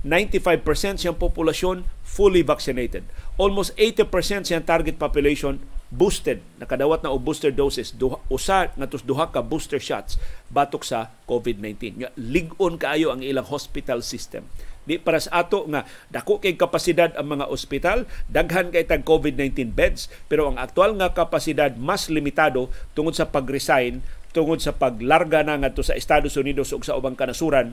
[0.05, 3.09] 95% siyang populasyon fully vaccinated.
[3.41, 5.63] Almost 80% siyang target population
[5.95, 10.19] boosted nakadawat na og booster doses duha, usa ngadto duha ka booster shots
[10.51, 14.43] batok sa COVID-19 nga lig-on kaayo ang ilang hospital system.
[14.85, 19.73] Di para sa ato nga dako kay kapasidad ang mga ospital daghan kay tag COVID-19
[19.73, 24.05] beds pero ang aktual nga kapasidad mas limitado tungod sa pag-resign
[24.35, 27.73] tungod sa paglarga na ngadto sa Estados Unidos ug sa ubang kanasuran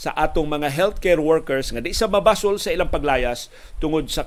[0.00, 4.24] sa atong mga healthcare workers nga di sa mabasol sa ilang paglayas tungod sa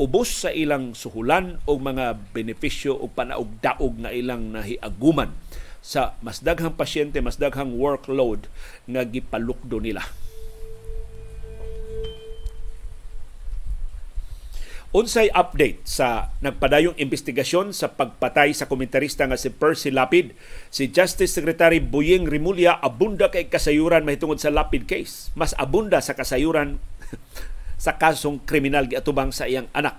[0.00, 5.36] ubos sa ilang suhulan o mga benepisyo o panaog-daog nga ilang nahiaguman
[5.84, 8.48] sa mas daghang pasyente, mas daghang workload
[8.88, 10.00] nga gipalukdo nila.
[14.90, 20.34] Unsay update sa nagpadayong investigasyon sa pagpatay sa komentarista nga si Percy Lapid.
[20.66, 25.30] Si Justice Secretary Buying Rimulya abunda kay kasayuran mahitungod sa Lapid case.
[25.38, 26.82] Mas abunda sa kasayuran
[27.80, 29.96] sa kasong kriminal giatubang sa iyang anak.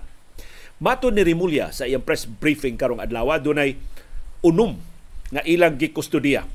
[0.78, 3.74] Mato ni Rimulya sa iyang press briefing karong adlaw dunay
[4.46, 4.78] unom
[5.34, 6.46] nga ilang gikustudiya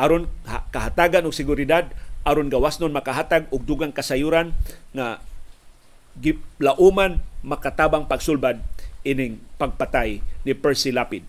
[0.00, 0.28] aron
[0.72, 1.88] kahatagan og seguridad
[2.24, 4.52] aron gawasnon makahatag og dugang kasayuran
[4.96, 5.20] nga
[6.60, 8.60] lauman makatabang pagsulbad
[9.04, 11.24] ining pagpatay ni Percy Lapid.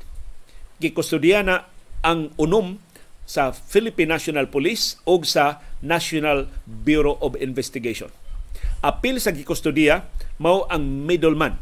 [0.79, 1.67] Gikustudiya na
[2.03, 2.79] ang unom
[3.27, 8.07] sa Philippine National Police o sa National Bureau of Investigation
[8.81, 10.05] apil sa gikustudiya
[10.37, 11.57] mao ang middleman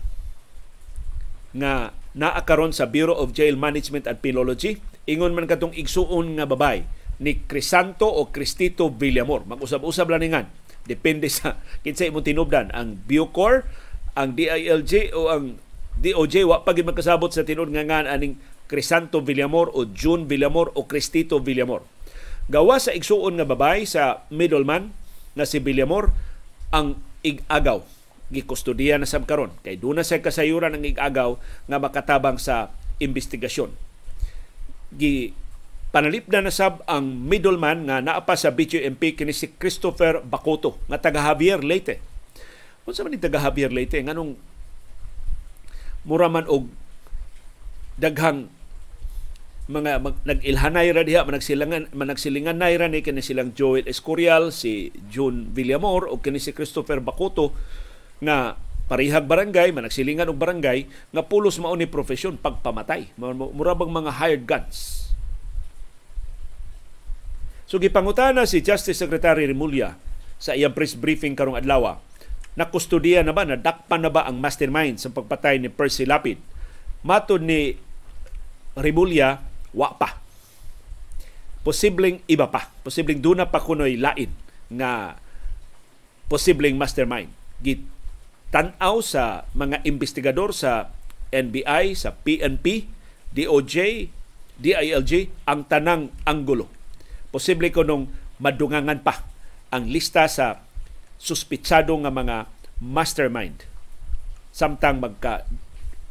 [1.55, 4.79] nga naakaron sa Bureau of Jail Management and Philology.
[5.07, 6.87] Ingon man katong igsuon nga babay
[7.19, 9.47] ni Crisanto o Cristito Villamor.
[9.47, 10.45] Mag-usab-usab lang ningan.
[10.83, 12.71] Depende sa kinsa imong tinubdan.
[12.75, 13.67] Ang Bucor
[14.15, 15.59] ang DILJ o ang
[15.99, 18.35] DOJ wa pa magkasabot sa tinud nga ngan aning
[18.67, 21.83] Crisanto Villamor o June Villamor o Cristito Villamor.
[22.51, 24.91] Gawa sa igsuon nga babay sa middleman
[25.35, 26.11] na si Villamor
[26.75, 27.79] ang igagaw.
[28.27, 29.55] Gikustudiya na sab karon.
[29.63, 31.39] Kay duna sa kasayuran ang igagaw
[31.71, 33.71] nga makatabang sa investigasyon.
[34.91, 35.31] Gi
[35.95, 40.99] panalip na nasab ang middleman nga naa pa sa BGMP kini si Christopher Bacoto nga
[40.99, 42.03] taga Javier Leyte.
[42.83, 44.03] Unsa man ni taga Javier Leyte?
[44.03, 44.35] Nganong
[46.03, 46.67] mura man og
[47.95, 48.51] daghang
[49.65, 54.93] mga mag, nag-ilhanay ra diha managsilingan managsilingan nay ra ni kini silang Joel Escorial, si
[55.09, 57.49] June Villamor o kini si Christopher Bacoto
[58.21, 63.17] nga parihag barangay managsilingan og barangay nga pulos mao ni profesyon pagpamatay.
[63.17, 65.09] Mura bang mga hired guns.
[67.65, 69.97] So gipangutana si Justice Secretary Remulla
[70.37, 71.97] sa iyang press briefing karong adlaw.
[72.55, 76.39] Na kustodiya na ba, nadakpan na ba ang mastermind sa pagpatay ni Percy Lapid?
[77.03, 77.75] Matod ni
[78.77, 79.43] Remulla,
[79.75, 80.23] wa pa.
[81.61, 82.71] Posibleng iba pa.
[82.81, 84.31] Posibleng duna pa kunoy lain
[84.71, 85.19] nga
[86.31, 87.29] posibleng mastermind.
[87.59, 90.89] Gitanaw sa mga investigador sa
[91.35, 92.87] NBI, sa PNP,
[93.35, 94.07] DOJ,
[94.55, 95.11] DILG
[95.43, 96.71] ang tanang anggulo
[97.35, 98.07] posible ko nung
[98.39, 99.27] madungangan pa
[99.75, 100.63] ang lista sa
[101.19, 102.47] suspitsado nga mga
[102.79, 103.67] mastermind.
[104.55, 105.43] Samtang magka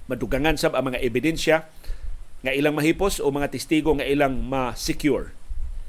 [0.04, 1.64] madugangan sa ang mga ebidensya
[2.44, 5.32] nga ilang mahipos o mga testigo nga ilang ma-secure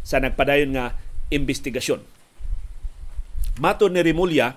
[0.01, 0.95] sa nagpadayon nga
[1.27, 1.99] investigasyon.
[3.59, 4.55] Mato ni Rimulya,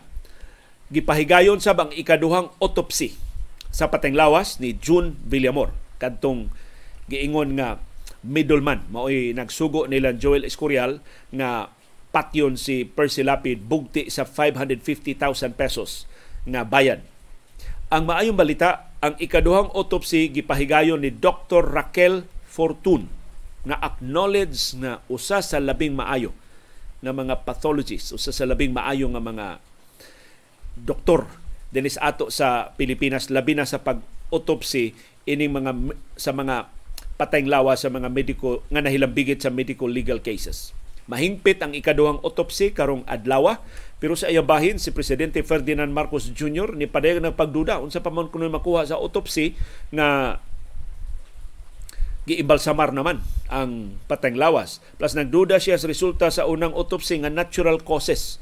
[0.94, 3.18] gipahigayon sa bang ikaduhang autopsy
[3.68, 6.48] sa patenglawas ni June Villamor kadtong
[7.10, 7.82] giingon nga
[8.24, 11.68] middleman mao'y nagsugo nila Joel Escorial nga
[12.08, 16.08] patyon si Percy Lapid bugti sa 550,000 pesos
[16.48, 17.04] nga bayad.
[17.92, 21.62] Ang maayong balita, ang ikaduhang autopsy gipahigayon ni Dr.
[21.62, 23.06] Raquel Fortun
[23.62, 26.34] nga acknowledge nga usa sa labing maayo
[26.98, 29.46] nga mga pathologists, usa sa labing maayo nga mga
[30.78, 31.30] doktor
[31.70, 34.96] dinis ato sa Pilipinas labi na sa pag-autopsy
[35.28, 35.72] ining mga
[36.16, 36.66] sa mga
[37.20, 40.72] patayng lawa sa mga mediko nga nahilambigit sa medical legal cases.
[41.08, 43.56] Mahingpit ang ikaduhang autopsy karong adlaw
[43.98, 46.78] pero sa iyang bahin si presidente Ferdinand Marcos Jr.
[46.78, 49.58] ni padayag ng pagduda unsa pa man kuno makuha sa autopsy
[49.90, 50.38] nga
[52.28, 54.84] giimbalsamar naman ang patayng lawas.
[55.00, 58.36] Plus nagduda siya sa resulta sa unang autopsy nga natural causes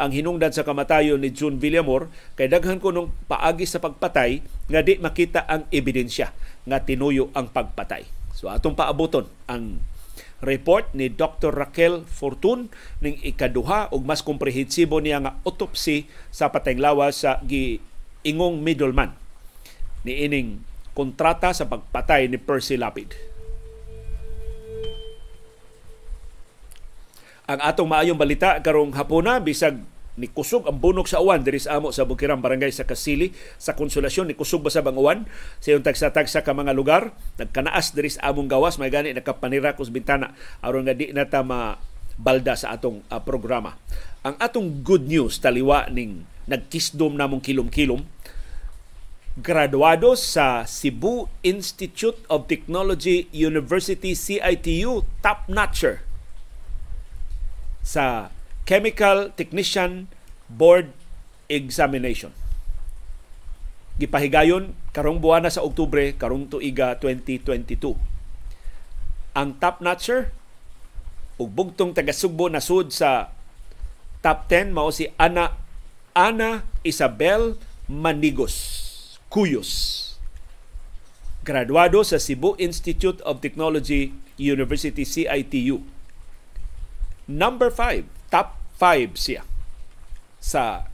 [0.00, 4.40] ang hinungdan sa kamatayon ni June Villamor kay daghan ko nung paagi sa pagpatay
[4.72, 6.32] nga di makita ang ebidensya
[6.64, 8.08] nga tinuyo ang pagpatay.
[8.32, 9.82] So atong paaboton ang
[10.42, 11.54] report ni Dr.
[11.54, 19.14] Raquel Fortun ning ikaduha ug mas komprehensibo niya nga autopsy sa patenglawas sa giingong middleman
[20.02, 20.60] ni ining
[20.92, 23.14] kontrata sa pagpatay ni Percy Lapid.
[27.46, 29.82] Ang atong maayong balita karong hapuna bisag
[30.20, 33.72] ni kusog ang bunok sa uwan diri sa amo sa Bukirang Barangay sa Kasili sa
[33.72, 34.28] Konsolasyon.
[34.28, 35.24] Ni kusog ba sa bang uwan?
[35.64, 39.88] Sa yung tagsa-tagsa ka mga lugar nagkanaas diri sa among gawas may gani nakapanira kus
[39.88, 40.36] bintana.
[40.60, 41.80] Aron nga di na ta ma
[42.20, 43.80] balda sa atong uh, programa.
[44.20, 48.04] Ang atong good news taliwa ning nagkisdom namong kilom-kilom
[49.32, 56.04] graduado sa Cebu Institute of Technology University CITU top notcher
[57.80, 58.28] sa
[58.62, 60.06] Chemical Technician
[60.46, 60.94] Board
[61.50, 62.30] Examination.
[63.98, 67.98] Gipahigayon karong buwan na sa Oktubre karong tuiga 2022.
[69.34, 70.32] Ang top notcher
[71.36, 73.34] ug bugtong taga Sugbo nasud sa
[74.22, 75.58] top 10 mao si Ana
[76.14, 77.58] Ana Isabel
[77.90, 78.54] Manigos
[79.32, 79.98] Cuyos.
[81.42, 85.82] Graduado sa Cebu Institute of Technology University CITU.
[87.26, 89.44] Number 5, top 5 siya
[90.40, 90.88] sa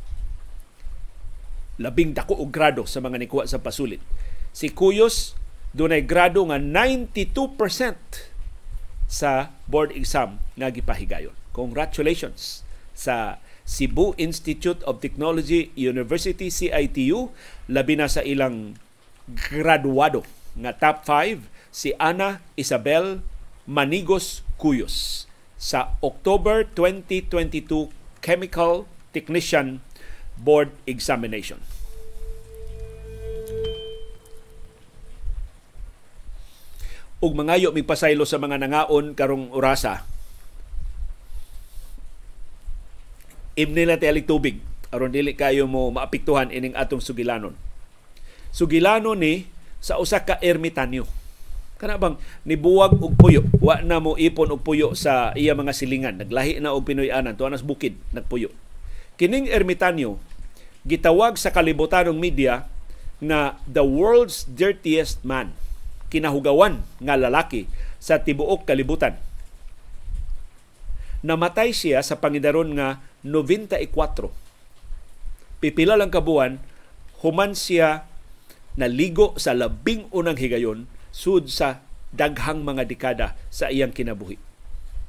[1.79, 4.03] labing dako og grado sa mga nikuha sa pasulit.
[4.51, 5.39] Si Kuyos
[5.71, 7.15] dunay grado nga 92%
[9.07, 11.33] sa board exam nga gipahigayon.
[11.55, 17.31] Congratulations sa Cebu Institute of Technology University CITU
[17.71, 18.75] labi na sa ilang
[19.29, 20.27] graduado
[20.59, 23.23] nga top 5 si Ana Isabel
[23.69, 25.28] Manigos Cuyos
[25.59, 27.91] sa October 2022
[28.23, 29.83] Chemical Technician
[30.39, 31.59] Board Examination.
[37.19, 40.07] ug mangayo mi pasaylo sa mga nangaon karong orasa.
[43.59, 44.63] Imni na tialik tubig
[44.95, 47.59] aron dili kayo mo maapektuhan ining atong sugilanon.
[48.55, 49.51] Sugilano ni
[49.83, 51.18] sa usa ka ermitanyo
[51.79, 53.47] kana bang nibuwag og puyo?
[53.63, 56.19] Wa na mo ipon og puyo sa iya mga silingan.
[56.19, 58.51] Naglahi na og Pinoy-anan tuanas bukid nagpuyo.
[59.15, 60.19] Kining ermitanyo
[60.83, 62.67] gitawag sa kalibutanong media
[63.23, 65.55] na the world's dirtiest man
[66.11, 67.71] kinahugawan nga lalaki
[68.03, 69.15] sa tibuok kalibutan.
[71.23, 73.91] Namatay siya sa pangidaron nga 94
[75.59, 76.63] pipila lang kabuan
[77.23, 78.07] human siya
[78.79, 80.87] naligo sa labing unang higayon
[81.19, 81.83] sud sa
[82.15, 84.39] daghang mga dekada sa iyang kinabuhi.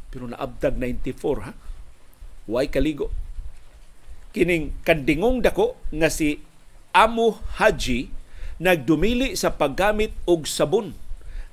[0.10, 1.53] Pero naabdag 94 ha.
[2.49, 3.14] Why kaligo?
[4.34, 6.41] Kining kandingong dako nga si
[6.97, 8.10] Amu Haji
[8.57, 10.97] nagdumili sa paggamit og sabon.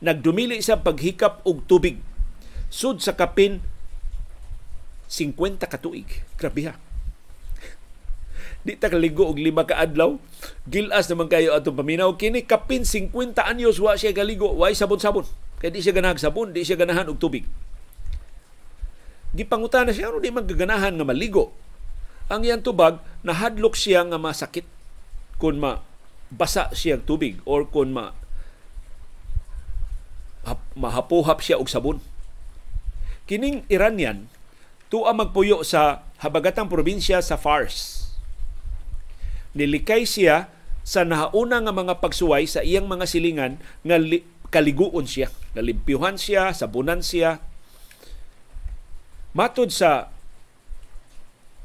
[0.00, 2.00] Nagdumili sa paghikap og tubig.
[2.72, 3.60] Sud sa kapin
[5.12, 6.24] 50 ka tuig.
[6.40, 6.74] Grabe ha
[8.66, 10.18] di ta kaligo og lima ka adlaw.
[10.66, 12.18] Gilas naman kayo atong paminaw.
[12.18, 14.50] Kini kapin 50 anyos wa siya kaligo.
[14.58, 15.22] Way sabon-sabon.
[15.62, 17.46] Kay di siya ganahag sabon di siya ganahan og tubig.
[19.38, 21.54] Gipangutan na siya ano di man gaganahan nga maligo.
[22.26, 24.66] Ang iyang tubag nahadlok siya nga masakit
[25.38, 25.86] kun ma
[26.34, 28.10] basa siya tubig or kun ma
[30.74, 32.02] mahapuhap siya og sabon.
[33.30, 34.26] Kining Iranian
[34.90, 38.05] tuwa magpuyo sa habagatang probinsya sa Fars
[39.56, 40.52] nilikay siya
[40.86, 44.22] sa nahauna nga mga pagsuway sa iyang mga silingan nga li,
[44.54, 45.32] kaliguon siya.
[45.58, 47.42] Nalimpyuhan siya, sabunan siya.
[49.34, 50.12] Matod sa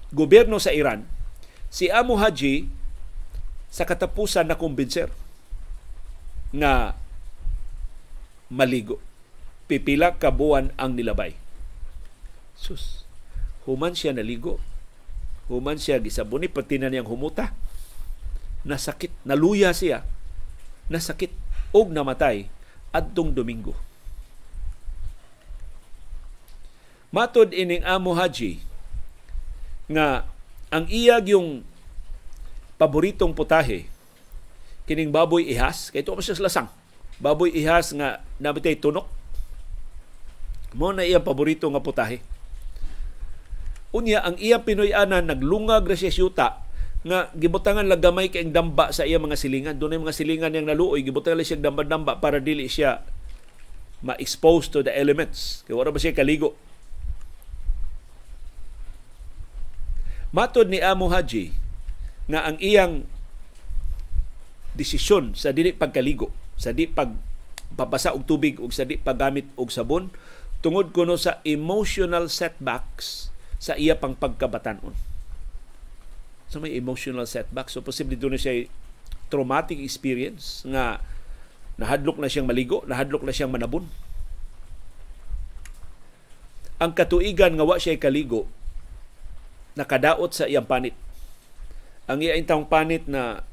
[0.09, 1.05] gobyerno sa Iran,
[1.69, 2.65] si Amu Haji
[3.71, 5.13] sa katapusan na kumbinser
[6.51, 6.97] nga
[8.51, 8.99] maligo.
[9.69, 11.37] Pipila ka buwan ang nilabay.
[12.59, 13.07] Sus,
[13.63, 14.59] human siya naligo.
[15.47, 17.55] Human siya gisabuni pati na niyang humuta
[18.67, 20.05] nasakit, naluya siya,
[20.91, 21.33] nasakit.
[21.71, 22.51] Og namatay.
[22.91, 23.71] Adtong Domingo.
[27.15, 28.59] Matod ining Amo Haji
[29.87, 30.27] nga
[30.67, 31.63] ang iyag yung
[32.75, 33.87] paboritong putahe
[34.83, 36.67] kining baboy ihas kay tuwa siya lasang.
[37.23, 39.07] Baboy ihas nga nabitay tunok.
[40.75, 42.19] Mo na iyang paborito nga putahe
[43.91, 46.60] unya ang iya Pinoy-anan naglungag ra siya syuta
[47.01, 49.75] nga gibutangan lang gamay kay damba sa iya mga silingan.
[49.81, 53.01] Doon mga silingan yang naluoy, gibutangan lang siya damba-damba para dili siya
[54.05, 55.65] ma-expose to the elements.
[55.65, 56.53] Kaya wala ba siya kaligo?
[60.31, 61.51] Matod ni Amo Haji
[62.31, 63.03] nga ang iyang
[64.77, 67.11] desisyon sa dili pagkaligo, sa di pag
[67.75, 70.11] papasa og tubig ug sa di paggamit og sabon
[70.61, 75.10] tungod kuno sa emotional setbacks sa iya pang pagkabatanon
[76.51, 77.71] sa may emotional setback.
[77.71, 78.67] So posible doon na siya
[79.31, 80.99] traumatic experience nga
[81.79, 83.87] nahadlok na siyang maligo, nahadlok na siyang manabon.
[86.83, 88.51] Ang katuigan nga wa siya kaligo
[89.79, 90.91] nakadaot sa iyang panit.
[92.11, 93.47] Ang iyang taong panit na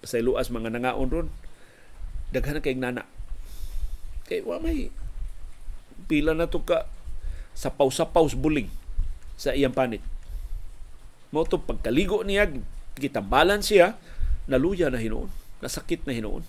[0.00, 1.28] sa iluas mga nangaon ron
[2.32, 3.04] daghan kay nana.
[4.24, 4.88] Kay wa may
[6.08, 6.88] pila na to ka
[7.52, 8.72] sa paus-paus buling
[9.36, 10.00] sa iyang panit
[11.32, 12.52] mo to pagkaligo niya
[13.00, 13.96] gitambalan siya
[14.44, 15.32] naluya na hinuon.
[15.64, 16.44] Nasakit na hinuon.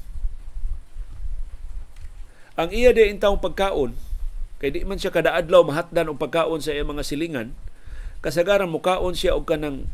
[2.60, 3.96] Ang iya di intawong pagkaon
[4.62, 7.50] kay di man siya kada adlaw mahatdan og pagkaon sa iyang mga silingan
[8.22, 9.90] kasagaran mo kaon siya og kanang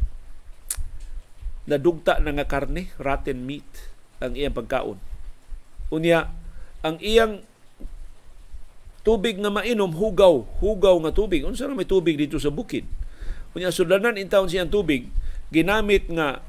[1.70, 3.66] nadugta na nga karne rotten meat
[4.20, 4.98] ang iyang pagkaon.
[5.94, 6.34] Unya
[6.82, 7.46] ang iyang
[9.06, 11.46] tubig nga mainom hugaw hugaw nga tubig.
[11.46, 12.99] Unsa na may tubig dito sa bukid
[13.58, 15.10] Unya sudanan intawon siyang tubig
[15.50, 16.46] ginamit nga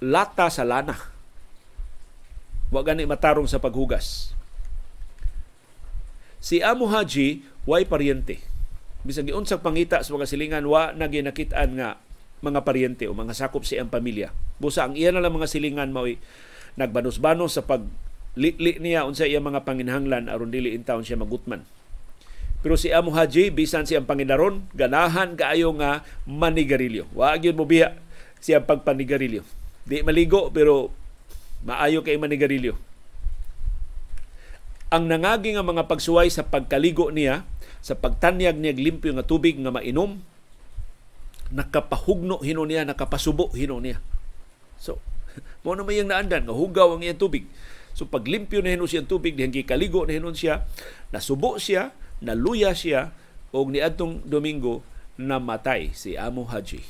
[0.00, 0.96] lata sa lana.
[2.68, 4.36] Wa gani matarong sa paghugas.
[6.44, 8.44] Si Amu Haji way paryente.
[9.04, 11.96] Bisag giunsag pangita sa mga silingan wa na ginakitaan nga
[12.44, 14.32] mga paryente o mga sakop sa iyang pamilya.
[14.60, 16.20] Busa ang iya na lang mga silingan mao'y
[16.76, 17.84] nagbanos-banos sa pag
[18.34, 21.62] li niya unsa iya mga panginhanglan aron dili intawon siya magutman
[22.64, 27.04] pero si Amo Haji, bisan siyang panginaron, ganahan kaayo nga manigarilyo.
[27.12, 27.92] Wag yun mo biya
[28.40, 29.44] siyang pagpanigarilyo.
[29.84, 30.88] Di maligo, pero
[31.68, 32.72] maayo kay manigarilyo.
[34.88, 37.44] Ang nangagi nga mga pagsuway sa pagkaligo niya,
[37.84, 40.24] sa pagtanyag niya limpyo nga tubig nga mainom,
[41.52, 44.00] nakapahugno hino niya, nakapasubo hino niya.
[44.80, 45.04] So,
[45.68, 47.44] mo na may naandan nga hugaw ang iyang tubig.
[47.92, 50.66] So paglimpyo na hinon siya tubig, dihan kaligo na hinon siya,
[51.14, 53.10] nasubo siya, naluya siya
[53.54, 54.82] og niadtong Domingo
[55.14, 56.82] namatay si Amo Haji.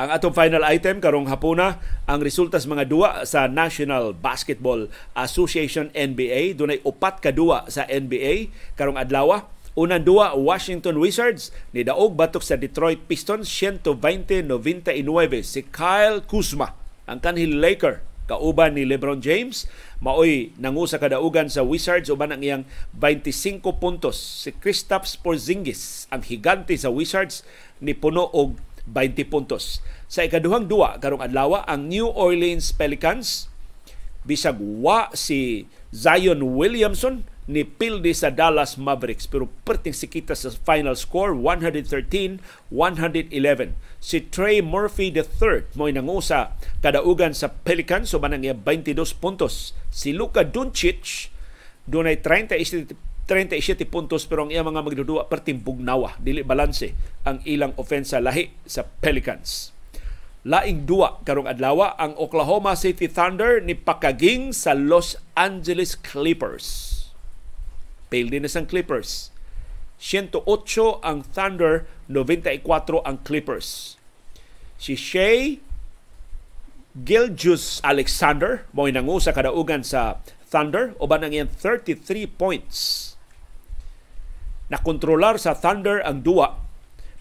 [0.00, 1.78] Ang atong final item karong hapuna
[2.08, 7.84] ang resulta sa mga duwa sa National Basketball Association NBA dunay upat ka duwa sa
[7.86, 9.46] NBA karong adlaw.
[9.72, 14.52] Unang duwa Washington Wizards ni daog batok sa Detroit Pistons 120-99
[15.40, 16.76] si Kyle Kuzma
[17.08, 19.66] ang kanhil Laker kauban ni LeBron James
[19.98, 22.64] maoy nangusa kadaugan sa Wizards uban ang iyang
[22.94, 24.18] 25 puntos.
[24.18, 27.42] Si Kristaps Porzingis ang higante sa Wizards
[27.82, 29.82] ni puno og 20 puntos.
[30.10, 33.52] Sa ikaduhang duwa karong adlaw ang New Orleans Pelicans
[34.22, 40.94] bisag wa si Zion Williamson ni pildi sa Dallas Mavericks pero perting sikita sa final
[40.94, 42.38] score 113-111
[43.98, 49.74] si Trey Murphy III mo nangusa kadaugan sa Pelicans so manang 22 puntos.
[49.90, 51.30] Si Luka Doncic
[51.86, 52.58] dunay 30
[53.26, 56.18] 37 puntos pero ang iyang mga magdudua perting bugnawa.
[56.18, 59.70] Dili balanse ang ilang ofensa lahi sa Pelicans.
[60.42, 66.91] Laing duwa karong adlaw ang Oklahoma City Thunder ni pakaging sa Los Angeles Clippers
[68.12, 69.32] Na sang Clippers.
[69.96, 70.44] 108
[71.00, 72.60] ang Thunder, 94
[73.08, 73.96] ang Clippers.
[74.76, 75.62] Si Shea
[76.92, 83.16] Gilgius Alexander mo nangu sa kadaugan sa Thunder uban ang iyang 33 points.
[84.68, 86.60] Nakontrolar sa Thunder ang duwa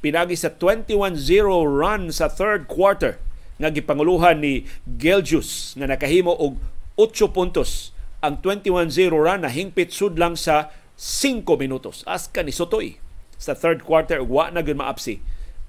[0.02, 1.16] pinagi sa 21-0
[1.64, 3.22] run sa third quarter
[3.62, 6.58] nga gipanguluhan ni Gilgius nga nakahimo og
[6.98, 7.94] 8 puntos.
[8.20, 12.06] Ang 21-0 run na hingpit sud lang sa 5 minutos.
[12.06, 13.02] Aska ni Sotoy
[13.42, 15.18] sa third quarter wa na gyud maapsi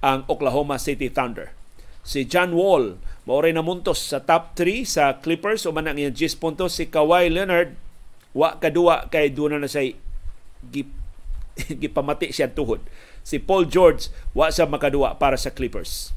[0.05, 1.49] ang Oklahoma City Thunder.
[2.05, 6.37] Si John Wall maoray na muntos sa top 3 sa Clippers o ang iyang 10
[6.37, 7.73] puntos si Kawhi Leonard
[8.37, 9.97] wa kadua kay duna na say
[10.69, 10.93] gip,
[11.81, 12.85] gipamati siya tuhod.
[13.25, 16.13] Si Paul George wa sa makadua para sa Clippers.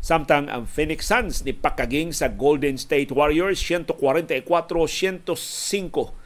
[0.00, 6.23] Samtang ang Phoenix Suns ni pakaging sa Golden State Warriors 144-105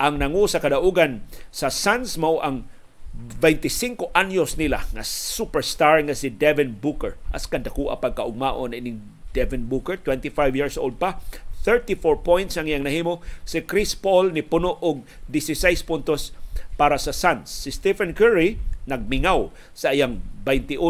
[0.00, 1.20] ang nangu sa kadaugan
[1.52, 2.64] sa Suns mao ang
[3.12, 7.20] 25 anyos nila nga superstar nga si Devin Booker.
[7.28, 9.04] As kadako pagkaugmaon ining
[9.36, 11.20] Devin Booker, 25 years old pa.
[11.68, 13.20] 34 points ang iyang nahimo.
[13.44, 16.32] Si Chris Paul ni puno og 16 puntos
[16.80, 17.52] para sa Suns.
[17.52, 18.56] Si Stephen Curry
[18.88, 20.80] nagmingaw sa iyang 21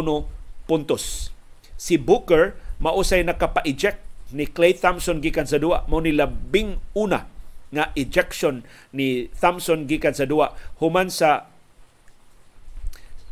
[0.71, 1.35] puntos.
[1.75, 3.99] Si Booker mausay nakapa-eject
[4.31, 7.27] ni Clay Thompson gikan sa duwa mo ni labing una
[7.71, 11.47] nga ejection ni Thompson gikan sa duwa human sa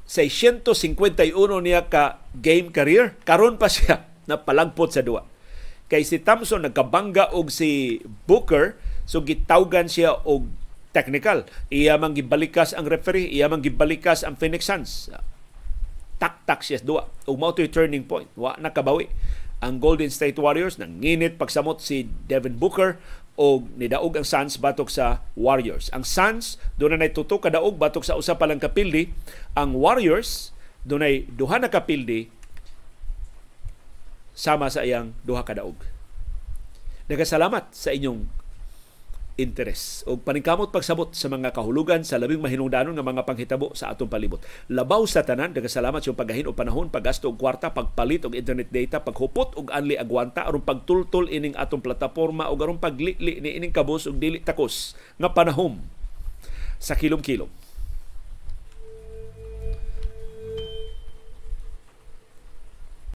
[0.07, 5.27] 651 niya ka game career karon pa siya na palagpot sa duwa
[5.89, 8.77] kay si Thompson nagkabangga og si Booker
[9.09, 10.47] so gitawgan siya og
[10.93, 11.47] technical.
[11.73, 15.13] Iya man gibalikas ang referee iya man gibalikas ang Phoenix Suns.
[16.19, 18.29] Tak-tak siya duwa ug mao turning point.
[18.35, 19.09] Wa nakabawi.
[19.59, 23.03] Ang Golden State Warriors nanginit pagsamot si Devin Booker
[23.39, 25.87] o nidaog ang Suns batok sa Warriors.
[25.95, 29.15] Ang Suns doon na tuto kadaog batok sa usa pa lang kapildi.
[29.55, 30.51] Ang Warriors
[30.83, 32.35] doon ay duha na kapildi
[34.35, 35.79] sama sa iyang duha kadaog.
[37.07, 38.27] Nagasalamat sa inyong
[39.39, 44.11] interes o paningkamot pagsabot sa mga kahulugan sa labing mahinungdanon nga mga panghitabo sa atong
[44.11, 44.43] palibot.
[44.67, 48.99] Labaw sa tanan, salamat sa pagahin o panahon, paggasto og kwarta, pagpalit og internet data,
[48.99, 54.11] paghupot og anli agwanta aron pagtultol ining atong plataporma o aron paglili ni ining kabus
[54.11, 55.79] og dili takos nga panahom
[56.83, 57.58] sa kilom-kilom.